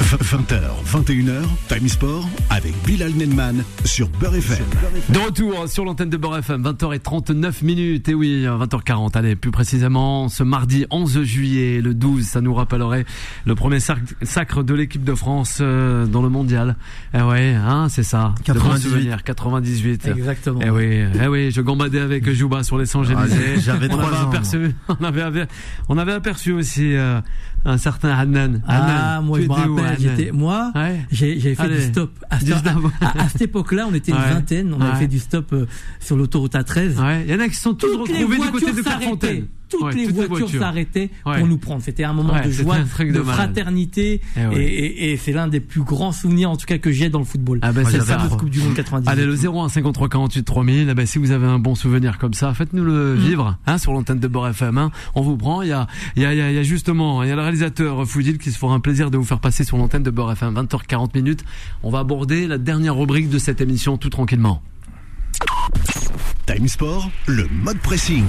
[0.00, 4.64] 20h, 21h, Time Sport avec Bilal Nenman sur Beurre FM.
[5.10, 10.28] De retour sur l'antenne de Beurre FM, 20h39 minutes, et oui, 20h40, allez, plus précisément,
[10.30, 13.04] ce mardi 11 juillet, le 12, ça nous rappellerait
[13.44, 16.76] le premier sac- sacre de l'équipe de France euh, dans le mondial.
[17.14, 18.34] Eh ouais, hein, c'est ça.
[18.48, 18.80] De bons 98.
[18.88, 20.08] souvenirs, 98.
[20.08, 20.60] Exactement.
[20.64, 23.54] Eh oui, eh oui, je gambadais avec Jouba sur les Champs-Élysées.
[23.56, 25.44] Ah, j'avais on trois avait ans, aperçu, on avait, aver-
[25.90, 27.20] on avait aperçu aussi euh,
[27.64, 28.62] un certain Hanan.
[28.66, 31.00] Ah, Hanan, moi tu je me rappelle, moi, Ouais.
[31.10, 31.76] j'ai, j'avais fait Allez.
[31.76, 32.10] du stop.
[32.30, 32.64] À, Du stop.
[33.00, 34.30] à- à cette époque-là, on était une Ouais.
[34.32, 34.98] vingtaine, on avait Ouais.
[35.00, 35.66] fait du stop euh,
[36.00, 36.98] sur l'autoroute A13.
[37.00, 39.46] Ouais, il y en a qui sont tous Toutes retrouvés du côté de Clairefontaine.
[39.70, 41.38] Toutes, Ouais, les voitures s'arrêtaient Ouais.
[41.38, 41.80] pour nous prendre.
[41.82, 44.56] C'était un moment Ouais, de joie, un truc de, fraternité, Eh et, ouais.
[44.64, 47.24] et- et c'est l'un des plus grands souvenirs, en tout cas, que j'ai dans le
[47.24, 47.60] football.
[47.62, 48.18] Ah Moi, c'est ça.
[48.18, 49.08] Fameuse Coupe du Monde 90.
[49.08, 50.88] Allez, le 01 53 48 3000.
[50.90, 53.92] Eh ben, si vous avez un bon souvenir comme ça, faites-nous le vivre, hein, sur
[53.92, 54.90] l'antenne de Bord FM, hein.
[55.14, 55.62] On vous prend.
[55.62, 57.32] Il y a, il y a, il y a, il y a justement, il y
[57.32, 60.02] a le réalisateur Foudil qui se fera un plaisir de vous faire passer sur l'antenne
[60.02, 60.54] de Bord FM.
[60.54, 61.44] 20h40 minutes.
[61.82, 64.62] On va aborder la dernière rubrique de cette émission tout tranquillement.
[66.46, 68.24] Time Sport, le mode pressing.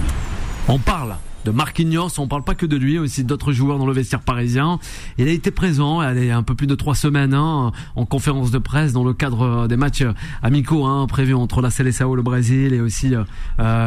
[0.67, 3.93] On parle de Marquinhos, on parle pas que de lui, aussi d'autres joueurs dans le
[3.93, 4.79] vestiaire parisien.
[5.17, 8.57] Il a été présent, allez, un peu plus de trois semaines, hein, en conférence de
[8.57, 10.03] presse dans le cadre des matchs
[10.41, 13.23] amicaux hein, prévus entre la Seleção, le Brésil et aussi euh,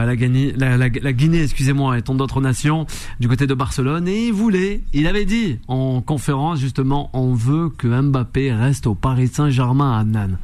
[0.07, 2.87] la, Guinée, la, Guinée, excusez-moi, et tant d'autres nations
[3.21, 4.09] du côté de Barcelone.
[4.09, 8.95] Et il voulait, il avait dit en conférence justement, on veut que Mbappé reste au
[8.95, 10.39] Paris Saint-Germain à Nan.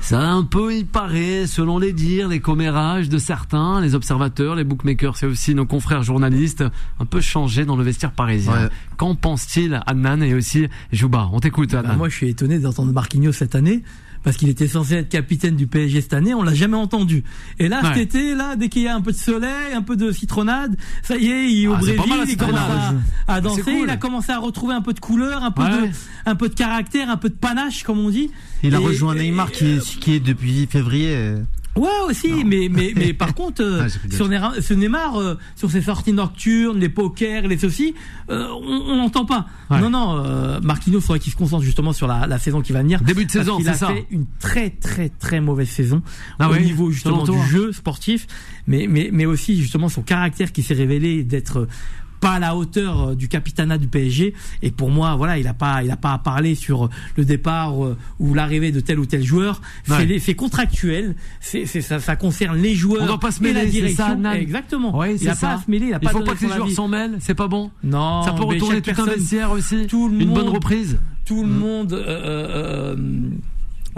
[0.00, 4.64] Ça un peu, il paraît, selon les dires, les commérages de certains, les observateurs, les
[4.64, 6.37] bookmakers, c'est aussi nos confrères journalistes,
[7.00, 8.52] un peu changé dans le vestiaire parisien.
[8.52, 8.68] Ouais.
[8.96, 11.28] Qu'en pense-t-il, Adnan et aussi Jouba?
[11.32, 13.82] On t'écoute, Bah, moi, je suis étonné d'entendre Marquinhos cette année.
[14.24, 17.22] Parce qu'il était censé être capitaine du PSG cette année, on l'a jamais entendu.
[17.60, 17.88] Et là, Ouais.
[17.94, 20.76] cet été, là, dès qu'il y a un peu de soleil, un peu de citronnade,
[21.04, 22.58] ça y est, il, au Ah, pas Brésil, mal, il commence
[23.28, 23.72] à, à danser, cool.
[23.84, 25.70] il a commencé à retrouver un peu de couleur, un peu Ouais.
[25.70, 25.88] de,
[26.26, 28.28] un peu de caractère, un peu de panache, comme on dit.
[28.64, 31.34] Il a rejoint et- Neymar qui est, qui est depuis février.
[31.78, 35.80] Ouais aussi, mais mais mais par contre euh, Ah, sur Neymar, Neymar, euh, sur ses
[35.82, 37.94] sorties nocturnes, les pokers, les ceci,
[38.30, 39.46] euh, on n'entend pas.
[39.70, 39.80] Ouais.
[39.80, 42.82] Non non, euh, Marquinhos faudrait qu'il se concentre justement sur la, la saison qui va
[42.82, 43.00] venir.
[43.02, 43.86] Début de parce saison, c'est a ça.
[43.88, 46.02] fait une très très très mauvaise saison
[46.38, 48.26] Ah au oui, niveau justement du jeu sportif,
[48.66, 51.68] mais mais mais aussi justement son caractère qui s'est révélé d'être
[52.20, 55.54] pas à la hauteur euh, du capitanat du PSG et pour moi voilà il a
[55.54, 59.06] pas il a pas à parler sur le départ euh, ou l'arrivée de tel ou
[59.06, 60.18] tel joueur Ouais.
[60.18, 63.70] c'est contractuel c'est ça, ça concerne les joueurs On doit pas se et la mêler,
[63.70, 65.46] direction ça, exactement Ouais, il c'est a ça.
[65.48, 66.88] pas à se mêler il a Il pas faut à pas que les joueurs s'en
[66.88, 67.70] mêlent, c'est pas bon.
[67.84, 69.86] non ça peut retourner tout un vestiaire aussi.
[69.86, 70.98] tout le Une bonne monde- reprise.
[71.24, 72.96] tout le monde euh, euh, euh,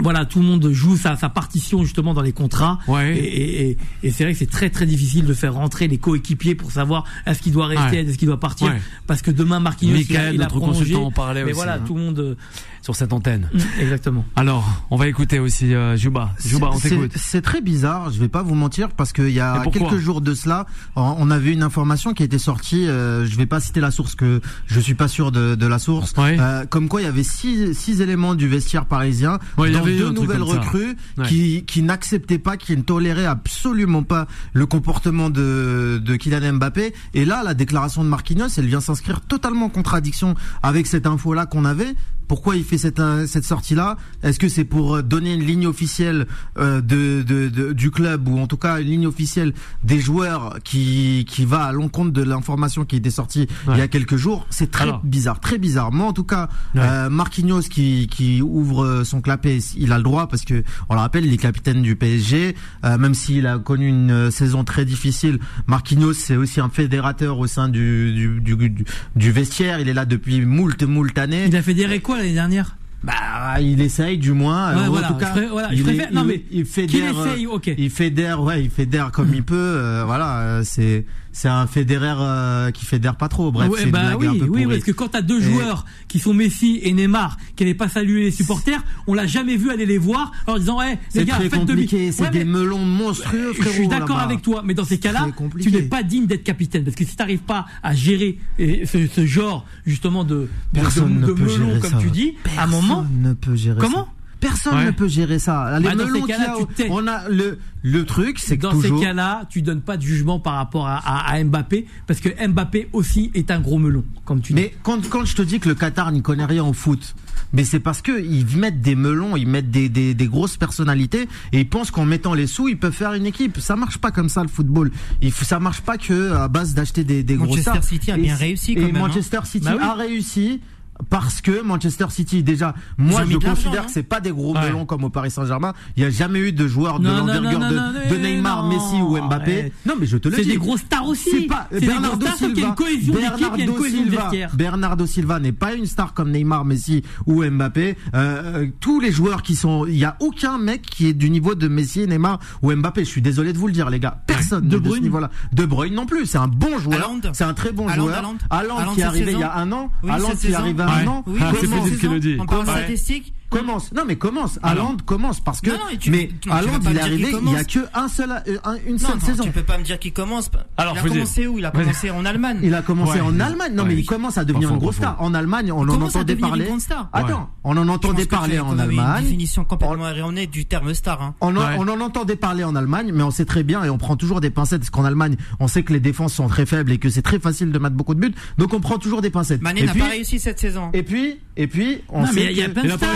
[0.01, 2.79] voilà, tout le monde joue sa, sa partition justement dans les contrats.
[2.87, 3.17] Ouais.
[3.17, 5.97] Et, et, et, et c'est vrai que c'est très très difficile de faire rentrer les
[5.97, 8.03] coéquipiers pour savoir est-ce qu'il doit rester, Ouais.
[8.05, 8.67] est-ce qu'il doit partir.
[8.67, 8.81] Ouais.
[9.07, 10.79] Parce que demain Marquinhos, il a, Michael, il a notre prolongé.
[10.79, 11.81] consultant, en parlait Mais aussi, voilà, hein.
[11.85, 12.19] tout le monde.
[12.19, 12.35] euh,
[12.83, 13.47] sur cette antenne.
[13.79, 14.25] Exactement.
[14.35, 16.33] Alors, on va écouter aussi euh, Jouba.
[16.43, 17.11] Jouba, on C'est- t'écoute.
[17.15, 20.33] C'est très bizarre, je vais pas vous mentir, parce qu'il y a quelques jours de
[20.33, 24.15] cela, on avait une information qui était sortie, euh, je vais pas citer la source,
[24.15, 26.37] que je suis pas sûr de, de la source, Ouais.
[26.39, 30.11] euh, comme quoi il y avait six, six éléments du vestiaire parisien, Ouais, eu deux
[30.11, 31.27] nouvelles recrues, Ouais.
[31.27, 36.93] qui, qui n'acceptaient pas, qui ne toléraient absolument pas le comportement de, de Kylian Mbappé.
[37.13, 41.45] Et là, la déclaration de Marquinhos, elle vient s'inscrire totalement en contradiction avec cette info-là
[41.45, 41.93] qu'on avait.
[42.31, 43.97] Pourquoi il fait cette, euh, cette sortie-là?
[44.23, 46.27] Est-ce que c'est pour euh, donner une ligne officielle
[46.57, 49.51] euh, de, de, de- du club ou en tout cas une ligne officielle
[49.83, 53.89] des joueurs qui, qui va à l'encontre de l'information qui était sortie il y a
[53.89, 54.47] quelques jours?
[54.49, 55.01] C'est très Alors.
[55.03, 55.91] bizarre, très bizarre.
[55.91, 56.79] Moi, en tout cas, Ouais.
[56.81, 61.01] euh, Marquinhos qui, qui ouvre son clapet, il a le droit parce que on le
[61.01, 62.55] rappelle, il est capitaine du PSG.
[62.85, 67.47] Euh, même s'il a connu une saison très difficile, Marquinhos c'est aussi un fédérateur au
[67.47, 68.85] sein du, du, du, du-
[69.17, 69.81] du vestiaire.
[69.81, 71.47] Il est là depuis moult moult années.
[71.47, 74.75] Il a fédéré quoi l'année dernière Bah, il essaye du moins.
[74.75, 76.43] Ouais, Euh, voilà, en tout cas, je voilà, je il, préfère- est- non, il- mais
[76.51, 77.09] il Qu'il fédère.
[77.27, 77.71] essaye, euh, ok.
[77.77, 79.55] Il fédère, ouais, il fédère comme il peut.
[79.57, 83.51] euh, voilà, euh, c'est c'est un fédéraire euh, qui fédère pas trop.
[83.51, 86.19] Bref, Ouais, bah oui, un peu oui, parce que quand t'as deux Et- joueurs qui
[86.19, 89.85] sont Messi et Neymar, qui n'avaient pas salué les supporters, on l'a jamais vu aller
[89.85, 91.87] les voir en disant, ouais, les c'est gars, faites demi.
[91.89, 93.75] C'est Ouais, des melons monstrueux, Je frérot.
[93.75, 95.27] suis d'accord avec toi, mais dans ces cas-là,
[95.61, 98.85] tu n'es pas digne d'être capitaine, parce que si tu n'arrives pas à gérer euh,
[98.85, 101.97] ce, ce genre justement de, de, Personne de, de peut melon, gérer comme ça.
[101.99, 104.07] tu dis, à un moment, Personne ne peut gérer Comment ça.
[104.41, 104.85] Personne Ouais.
[104.87, 105.79] ne peut gérer ça.
[105.79, 106.55] Les Bah, melons qu'il y a,
[106.89, 108.99] on a le le truc, c'est que dans toujours.
[108.99, 112.29] ces cas-là, tu donnes pas de jugement par rapport à, à, à Mbappé, parce que
[112.47, 114.61] Mbappé aussi est un gros melon, comme tu dis.
[114.61, 117.15] Mais quand, quand je te dis que le Qatar n'y connaît rien au foot,
[117.53, 121.27] mais c'est parce que ils mettent des melons, ils mettent des, des, des grosses personnalités
[121.53, 123.59] et ils pensent qu'en mettant les sous, ils peuvent faire une équipe.
[123.59, 124.91] Ça marche pas comme ça le football.
[125.23, 127.83] Il faut, ça marche pas que à base d'acheter des, des gros Manchester stars.
[127.83, 129.07] City a Et- bien réussi quand et même, hein.
[129.07, 129.83] Manchester City Bah oui.
[129.83, 130.61] a réussi.
[131.09, 134.85] Parce que Manchester City, déjà, moi je considère non que c'est pas des gros melons
[134.85, 135.73] comme au Paris Saint-Germain.
[135.97, 139.73] Il y a jamais eu de joueurs de l'envergure de, Neymar, Messi ou Mbappé.
[139.85, 140.43] Non, mais je te le dis.
[140.43, 141.29] C'est des grosses stars aussi.
[141.31, 142.67] C'est pas Bernardo Silva.
[142.67, 144.31] une cohésion d'équipe, il y a une Bernardo Silva.
[144.53, 147.97] Bernardo Silva n'est pas une star comme Neymar, Messi ou Mbappé.
[148.13, 151.55] Euh, tous les joueurs qui sont, il y a aucun mec qui est du niveau
[151.55, 153.05] de Messi, Neymar ou Mbappé.
[153.05, 154.21] Je suis désolé de vous le dire, les gars.
[154.27, 155.03] Personne De Bruyne.
[155.03, 155.29] niveau-là.
[155.51, 156.25] De Bruyne non plus.
[156.25, 157.11] C'est un bon joueur.
[157.33, 158.35] C'est un très bon joueur.
[158.49, 159.89] Haaland, qui est arrivé il y a un an.
[160.03, 161.05] Cette qui est arrivé Ouais.
[161.27, 162.37] Oui, Ah, c'est Philippe qui le dit.
[162.39, 162.71] On parle Ouais.
[162.73, 163.33] statistique.
[163.51, 163.91] Commence.
[163.93, 164.57] Non mais commence.
[164.63, 164.85] Alors.
[164.85, 167.39] Haaland commence parce que Non, non, et tu- mais non, Haaland il est arrivé qu'il
[167.47, 169.43] il y a que un seul euh, un- une Non, seule non, saison.
[169.43, 170.49] tu peux pas me dire qu'il commence.
[170.77, 171.51] Alors, il a commencé dire.
[171.53, 171.59] où?
[171.59, 172.59] Il a commencé en Allemagne.
[172.63, 173.21] Il a commencé Ouais.
[173.21, 173.73] en Allemagne.
[173.75, 173.89] Non, Ouais.
[173.89, 175.21] mais il commence à devenir une grosse star.
[175.21, 176.67] En Allemagne, on en commence à entendait parler.
[177.13, 179.23] Attends, on en entendait parler en Allemagne.
[179.23, 181.21] définition complètement erronée du terme star.
[181.21, 181.35] Hein.
[181.41, 184.39] On en, entendait parler en Allemagne, mais on sait très bien et on prend toujours
[184.41, 187.09] des pincettes parce qu'en Allemagne, on sait que les défenses sont très faibles et que
[187.09, 188.33] c'est très facile de mettre beaucoup de buts.
[188.57, 189.61] Donc on prend toujours des pincettes.
[189.61, 190.89] Mané n'a pas réussi cette saison.
[190.93, 193.09] et puis, et puis, on Non, sait mais il y a plein de stars.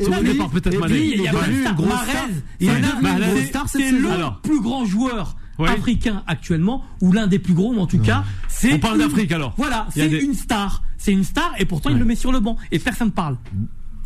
[0.00, 0.50] Il y a- plein de stars.
[2.60, 4.08] Il est c'est devenu une c'est- star cette C'est saison.
[4.18, 5.36] le plus grand joueur
[5.68, 8.72] africain actuellement, ou l'un des plus gros, mais en tout cas, c'est.
[8.74, 9.54] On parle d'Afrique, alors.
[9.56, 10.82] Voilà, c'est des- une star.
[10.98, 13.36] C'est une star, et pourtant il le met sur le banc, et personne ne parle.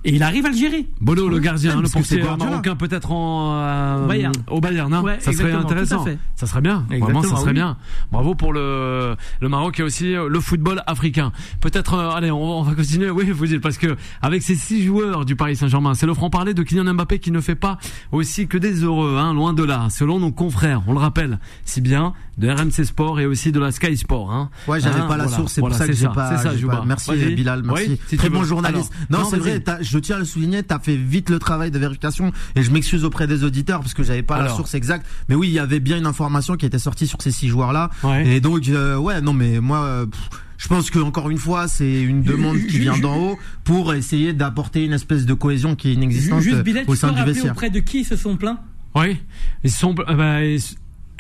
[0.07, 0.87] Et il arrive à le gérer.
[1.01, 2.51] Bono, le gardien, Ouais, le parce que c'est portier Guardiola.
[2.51, 4.33] marocain, peut-être en euh, Au Bayern.
[4.49, 5.03] Au Bayern, hein.
[5.03, 5.97] Ouais, ça serait exactement, intéressant.
[5.97, 6.19] tout à fait.
[6.37, 6.85] Ça serait bien.
[6.89, 7.55] Vraiment, ça Exactement, serait oui.
[7.55, 7.77] bien.
[8.13, 11.33] Bravo pour le le Maroc et aussi euh, le football africain.
[11.61, 13.11] Peut-être, euh, allez, on, on va continuer.
[13.11, 16.31] Oui, vous dites parce que avec ces six joueurs du Paris Saint-Germain, c'est le franc
[16.31, 17.79] parler de Kylian Mbappé qui ne fait pas
[18.13, 19.89] aussi que des heureux, hein, loin de là.
[19.91, 23.73] Selon nos confrères, on le rappelle, si bien de RMC Sport et aussi de la
[23.73, 24.31] Sky Sport.
[24.31, 24.51] Hein.
[24.69, 25.37] Ouais, j'avais Hein, pas la voilà.
[25.39, 26.37] source, c'est Voilà, pour ça que j'ai pas.
[26.37, 27.13] C'est ça, pas- Merci.
[27.35, 27.85] Bilal, merci.
[27.89, 28.47] Oui, si Très bon veux.
[28.47, 28.93] journaliste.
[29.11, 29.61] Alors, non, c'est vrai,
[29.97, 33.05] je tiens à le souligner, t'as fait vite le travail de vérification et je m'excuse
[33.05, 35.07] auprès des auditeurs parce que j'avais pas la source exacte.
[35.29, 37.89] Mais oui, il y avait bien une information qui était sortie sur ces six joueurs-là.
[38.03, 38.29] Ouais.
[38.29, 40.21] Et donc, euh, ouais, non, mais moi, euh, pff,
[40.59, 44.33] je pense que encore une fois, c'est une demande qui vient d'en haut pour essayer
[44.35, 47.13] d'apporter une espèce de cohésion qui est inexistante Juste euh, Bilal, au tu peux sein
[47.13, 47.53] du vestiaire.
[47.53, 48.59] auprès de qui ils se sont plaints?
[48.95, 49.17] Oui,
[49.65, 50.41] ils sont, euh, bah,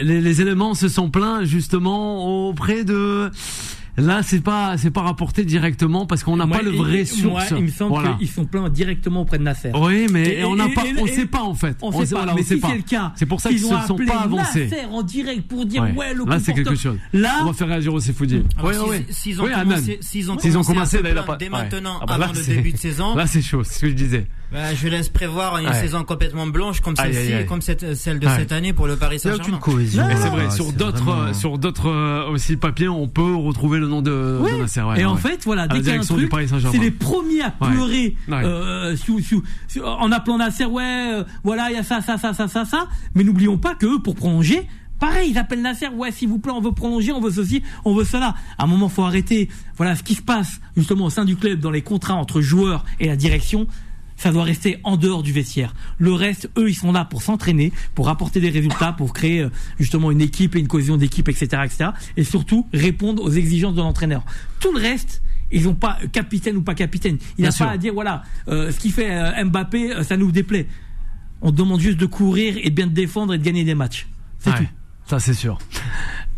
[0.01, 3.31] les, les éléments se sont plaints justement auprès de.
[3.99, 7.05] Là, c'est pas, c'est pas rapporté directement parce qu'on n'a pas le et- vrai et-
[7.07, 7.51] source.
[7.51, 8.15] Moi, il me semble Voilà.
[8.19, 9.71] qu'ils sont plaints directement auprès de Nasser.
[9.75, 11.77] Oui, mais Et- on n'a et- pas, et- on et- sait pas en fait.
[11.81, 12.69] On sait pas, voilà, mais on sait si pas.
[12.69, 14.65] c'est le cas, C'est pour ça qu'ils ont sont pas avancés.
[14.67, 15.93] Nasser en direct pour dire Ouais.
[15.95, 16.99] ouais, le Là, c'est quelque chose.
[17.13, 18.43] Là, On va faire réagir aussi Foudier.
[18.59, 19.07] Alors, Oui, s'ils- oui.
[19.11, 21.37] S'ils ont, commencé, s'ils ont commencé, là, il a pas.
[21.37, 23.63] dès maintenant, Ah bah, avant le début de saison, Là, c'est chaud.
[23.65, 24.27] C'est ce que je disais.
[24.53, 25.75] bah, je laisse prévoir une Ouais.
[25.81, 27.43] saison complètement blanche comme celle-ci aïe, aïe.
[27.43, 28.37] et comme cette, celle de Ouais.
[28.37, 29.59] cette année pour le Paris Il n'y a aucune Saint-Germain.
[29.61, 30.03] cohésion.
[30.05, 33.09] Non, Et c'est vrai, Ah, sur c'est d'autres, vraiment- sur d'autres euh, aussi papiers, on
[33.09, 34.53] peut retrouver le nom de, Ouais.
[34.53, 34.82] de Nasser.
[34.82, 36.30] ouais, et en fait, voilà, dès qu'il y a un truc,
[36.72, 40.82] c'est les premiers à pleurer euh, sous- sous- sous- en appelant Nasser, ouais,
[41.12, 42.89] euh, voilà, il y a ça, ça, ça, ça, ça, ça.
[43.14, 44.66] Mais n'oublions pas que pour prolonger,
[44.99, 47.95] pareil, ils appellent Nasser, ouais, s'il vous plaît, on veut prolonger, on veut ceci, on
[47.95, 48.34] veut cela.
[48.59, 49.49] À un moment, faut arrêter.
[49.76, 52.84] Voilà, ce qui se passe justement au sein du club, dans les contrats entre joueurs
[53.01, 53.66] et la direction.
[54.17, 55.75] Ça doit rester en dehors du vestiaire.
[55.99, 59.51] Le reste, eux, ils sont là pour s'entraîner, pour apporter des résultats, pour créer euh,
[59.79, 61.91] justement une équipe et une cohésion d'équipe, etc., etc.
[62.17, 64.25] Et surtout répondre aux exigences de l'entraîneur.
[64.61, 67.19] Tout le reste, ils n'ont pas euh, capitaine ou pas capitaine.
[67.37, 70.67] Il n'a pas à dire voilà, euh, ce qui fait euh, Mbappé, ça nous déplaît.
[71.43, 74.07] On demande juste de courir et de bien te défendre et de gagner des matchs.
[74.39, 74.67] C'est Ouais, tout.
[75.07, 75.59] Ça, c'est sûr.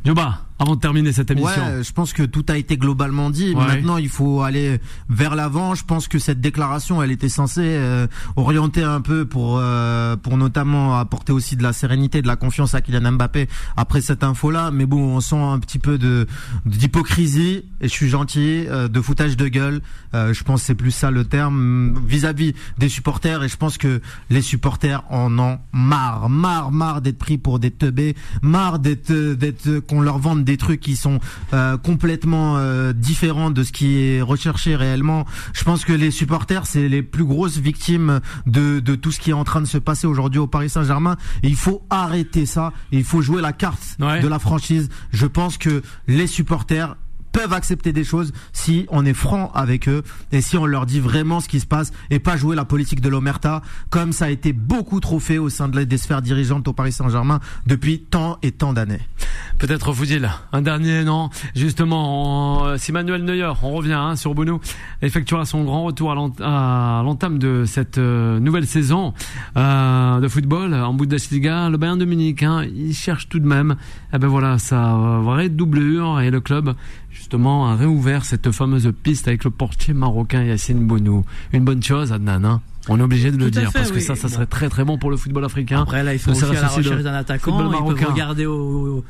[0.04, 1.62] Yoba, avant de terminer cette émission.
[1.62, 3.54] Ouais, je pense que tout a été globalement dit.
[3.54, 3.66] Ouais.
[3.66, 5.74] Maintenant, il faut aller vers l'avant.
[5.74, 8.06] Je pense que cette déclaration, elle était censée euh,
[8.36, 12.74] orienter un peu pour euh, pour notamment apporter aussi de la sérénité, de la confiance
[12.74, 14.70] à Kylian Mbappé après cette info-là.
[14.72, 16.26] Mais bon, on sent un petit peu de
[16.66, 17.64] d'hypocrisie.
[17.80, 19.80] Et je suis gentil, euh, de foutage de gueule.
[20.14, 23.44] Euh, je pense que c'est plus ça le terme vis-à-vis des supporters.
[23.44, 24.00] Et je pense que
[24.30, 29.78] les supporters en ont marre, marre, marre d'être pris pour des teubés, marre d'être d'être
[29.80, 31.20] qu'on leur vende des trucs qui sont
[31.52, 35.26] euh, complètement euh, différents de ce qui est recherché réellement.
[35.52, 39.28] Je pense que les supporters c'est les plus grosses victimes de de tout ce qui
[39.30, 41.16] est en train de se passer aujourd'hui au Paris Saint-Germain.
[41.42, 42.72] Et il faut arrêter ça.
[42.92, 44.20] Et il faut jouer la carte Ouais.
[44.20, 44.88] de la franchise.
[45.12, 46.96] Je pense que les supporters
[47.38, 50.98] peuvent accepter des choses si on est franc avec eux et si on leur dit
[50.98, 54.28] vraiment ce qui se passe et pas jouer la politique de l'omerta comme ça a
[54.30, 58.50] été beaucoup trop fait au sein des sphères dirigeantes au Paris Saint-Germain depuis tant et
[58.50, 58.98] tant d'années.
[59.60, 61.30] Peut-être Foudil, un dernier non?
[61.54, 64.60] Justement, on- si Manuel Neuer, on revient hein, sur Bono,
[65.00, 69.14] effectuera son grand retour à l'entame de cette euh, nouvelle saison
[69.56, 73.76] euh, de football en Bundesliga, le Bayern de Munich, hein, il cherche tout de même.
[74.12, 76.74] Eh ben voilà, sa vraie doublure et le club
[77.28, 81.26] justement a réouvert cette fameuse piste avec le portier marocain Yacine Bono.
[81.52, 82.42] Une bonne chose, Adnan.
[82.42, 84.82] Hein on est obligé de le dire fait, parce que ça, ça serait très très
[84.82, 85.82] bon pour le football africain.
[85.82, 87.70] Après là, sont Ne aussi à la recherche d'un attaquant.
[87.70, 89.04] Ils peuvent regarder au-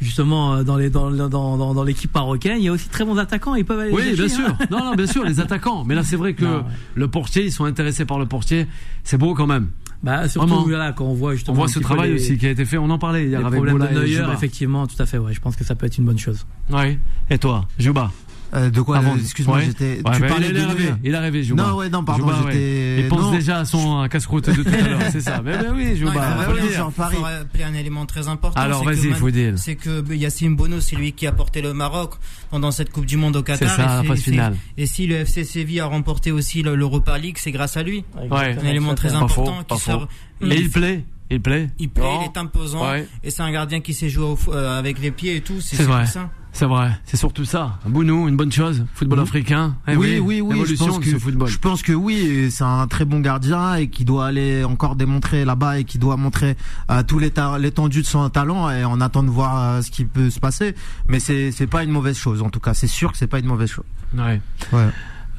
[0.00, 2.56] justement euh, dans les dans dans dans, dans l'équipe marocaine.
[2.58, 3.54] Il y a aussi très bons attaquants.
[3.54, 4.46] Ils peuvent aller Oui, les bien sûr.
[4.48, 4.58] hein.
[4.70, 5.84] Non, non, bien sûr, les attaquants.
[5.84, 6.62] Mais là, c'est vrai que Non, ouais.
[6.94, 8.66] le portier, ils sont intéressés par le portier.
[9.04, 9.68] C'est beau quand même.
[10.02, 12.46] Bah surtout voilà quand on voit On justement voit un ce travail les- aussi qui
[12.46, 12.78] a été fait.
[12.78, 15.18] On en parlait hier les avec problèmes de Neuer, effectivement, tout à fait.
[15.18, 16.46] Ouais, je pense que ça peut être une bonne chose.
[16.70, 16.98] Ouais.
[17.28, 18.10] Et toi, Juba
[18.52, 19.64] Euh, de quoi Avant- euh, Excuse-moi, Ouais.
[19.66, 20.00] j'étais.
[20.04, 20.84] Ouais, tu bah, parlais il, de est rêvé.
[20.84, 20.94] Neuer.
[21.04, 21.62] Il a rêvé, Juba.
[21.62, 22.52] Non, ouais, non, pardon, Juba, ouais.
[22.52, 23.00] j'étais.
[23.02, 23.30] Il pense non.
[23.32, 25.40] déjà à son casse-croûte de tout à l'heure, c'est ça.
[25.44, 26.12] Mais ben oui, Non, il Juba.
[26.12, 27.16] faut Paris.
[27.64, 28.60] un élément très important.
[28.60, 29.52] Alors, c'est que vas-y, Man- faut dire.
[29.56, 32.14] C'est que Yacine Bono, c'est lui qui a porté le Maroc
[32.50, 33.68] pendant cette Coupe du Monde au Qatar.
[33.70, 34.56] C'est ça, Et la phase finale.
[34.76, 38.04] Et si le FC Séville a remporté aussi le- l'Europa League, c'est grâce à lui.
[38.30, 38.56] Ouais.
[38.60, 40.08] Un élément très important qui sort.
[40.42, 41.04] Et il plaît.
[41.32, 41.68] Il plaît.
[41.78, 42.84] Il plaît, il est imposant.
[43.22, 45.60] Et c'est un gardien qui sait jouer euh, avec les pieds et tout.
[45.60, 46.04] C'est vrai.
[46.06, 46.28] ça.
[46.52, 46.90] C'est vrai.
[47.04, 47.78] C'est surtout ça.
[47.86, 48.84] Bounou, une bonne chose.
[48.94, 49.22] Football Oui.
[49.22, 49.76] africain.
[49.88, 50.62] Eh oui, oui, oui.
[50.66, 51.48] Je pense que football.
[51.48, 52.50] je pense que oui.
[52.50, 56.16] C'est un très bon gardien et qui doit aller encore démontrer là-bas et qui doit
[56.16, 56.56] montrer
[56.90, 58.68] euh, tout l'étendue de son talent.
[58.70, 60.74] Et on attend de voir euh, ce qui peut se passer.
[61.08, 62.42] Mais c'est c'est pas une mauvaise chose.
[62.42, 63.84] En tout cas, c'est sûr que c'est pas une mauvaise chose.
[64.16, 64.40] Ouais.
[64.72, 64.88] Ouais.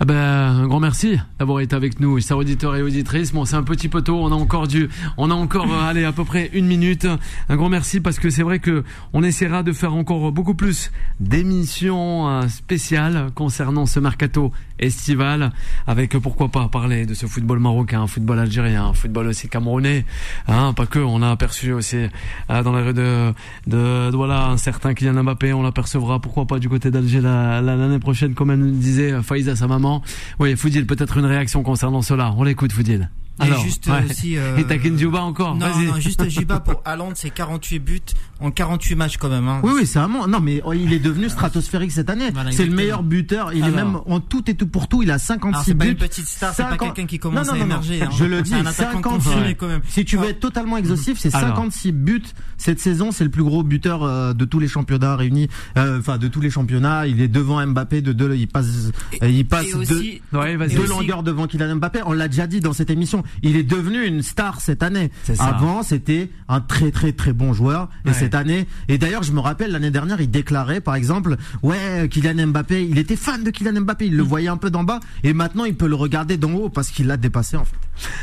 [0.03, 3.31] Ah ben, un grand merci d'avoir été avec nous, chers auditeurs et auditrices.
[3.33, 6.05] Bon, c'est un petit peu tôt, on a encore dû, on a encore, euh, allez,
[6.05, 7.05] à peu près une minute.
[7.49, 8.83] Un grand merci parce que c'est vrai que
[9.13, 15.51] on essaiera de faire encore beaucoup plus d'émissions euh, spéciales concernant ce mercato estival,
[15.85, 20.07] avec euh, pourquoi pas parler de ce football marocain, football algérien, football aussi camerounais,
[20.47, 20.97] hein, pas que.
[20.97, 22.07] On a aperçu aussi
[22.49, 23.33] dans la rue de,
[23.67, 28.33] de, voilà un certain Kylian Mbappé, on l'apercevra pourquoi pas du côté d'Alger l'année prochaine,
[28.33, 29.90] comme elle nous disait Faïza sa maman.
[30.39, 32.33] Oui, Foudil, peut-être une réaction concernant cela.
[32.37, 33.09] On l'écoute, Foudil.
[33.39, 34.37] Alors, juste aussi.
[34.37, 34.57] Euh...
[34.57, 35.55] Et Juba encore.
[35.55, 38.01] Non, non, juste Juba pour Haaland, c'est 48 buts
[38.39, 39.47] en 48 matchs quand même.
[39.47, 39.61] Hein.
[39.63, 42.29] Oui, oui, c'est un Non, mais oh, il est devenu stratosphérique cette année.
[42.51, 43.53] c'est le meilleur buteur.
[43.53, 45.03] Il est même en tout et tout pour tout.
[45.03, 45.77] Il a 56 buts.
[45.77, 48.01] Pas une petite star, c'est pas quelqu'un qui commence à émerger.
[48.01, 48.09] Hein.
[48.17, 49.55] Je le dis, 56.
[49.57, 49.81] Quand même.
[49.87, 52.23] Si tu veux être totalement exhaustif, c'est 56 buts
[52.57, 53.11] cette saison.
[53.11, 55.49] C'est le plus gros buteur euh, de tous les championnats réunis.
[55.77, 57.07] Euh, enfin, de tous les championnats.
[57.07, 58.35] Il est devant Mbappé de deux.
[58.35, 62.01] Il passe, il passe deux longueurs devant Kylian Mbappé.
[62.05, 65.11] On l'a déjà dit dans cette émission il est devenu une star cette année.
[65.39, 67.89] Avant, c'était un très très très bon joueur.
[68.05, 72.07] Et cette année, et d'ailleurs, je me rappelle l'année dernière, il déclarait par exemple, ouais,
[72.09, 74.27] Kylian Mbappé, il était fan de Kylian Mbappé, il le mm.
[74.27, 77.07] voyait un peu d'en bas, et maintenant il peut le regarder d'en haut parce qu'il
[77.07, 77.75] l'a dépassé en fait.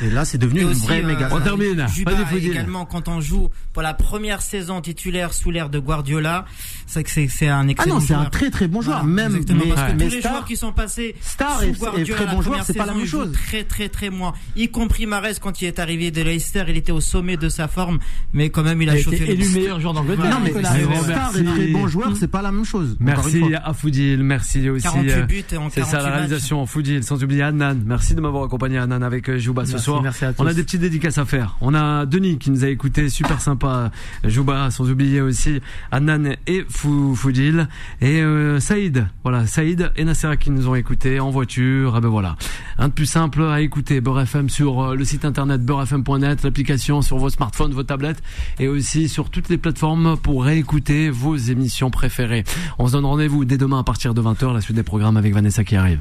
[0.02, 1.28] Et là, c'est devenu une vraie euh, méga.
[1.32, 1.86] On termine.
[2.34, 6.44] également quand on joue pour la première saison titulaire sous l'ère de Guardiola,
[6.86, 7.96] c'est que c'est un excellent.
[7.96, 9.04] Ah non, c'est un très très bon joueur.
[9.04, 12.64] Même mais, parce que tous les joueurs qui sont passés star et, très bon joueur,
[12.64, 13.32] c'est pas la même chose.
[13.32, 16.92] Très très très moins, y compris Mares quand il est arrivé de Leicester, il était
[16.92, 17.98] au sommet de sa forme,
[18.32, 19.30] mais quand même il a il chauffé.
[19.30, 20.30] élu meilleur joueur d'Angleterre.
[20.30, 22.96] Non mais star et très bon joueur, c'est pas la même chose.
[23.00, 24.84] Merci à Foudil, merci aussi.
[24.84, 27.82] 48 euh, buts en C'est ça la réalisation en Foudil, sans oublier Annan.
[27.84, 30.02] Merci de m'avoir accompagné Annan avec euh, Jouba ce soir.
[30.02, 31.56] Merci à On a des petites dédicaces à faire.
[31.60, 33.90] On a Denis qui nous a écouté, super sympa.
[34.24, 35.60] Jouba, sans oublier aussi
[35.90, 37.68] Annan et Foudil
[38.00, 39.06] et euh, Saïd.
[39.22, 41.94] Voilà, Saïd et Nassera qui nous ont écouté en voiture.
[41.96, 42.36] Ah ben voilà,
[42.78, 44.00] un de plus simple à écouter.
[44.00, 48.22] Beurre FM sur le site internet beurrefm.net, l'application sur vos smartphones, vos tablettes
[48.58, 52.44] et aussi sur toutes les plateformes pour réécouter vos émissions préférées.
[52.78, 55.34] On se donne rendez-vous dès demain à partir de 20h, la suite des programmes avec
[55.34, 56.00] Vanessa qui arrive.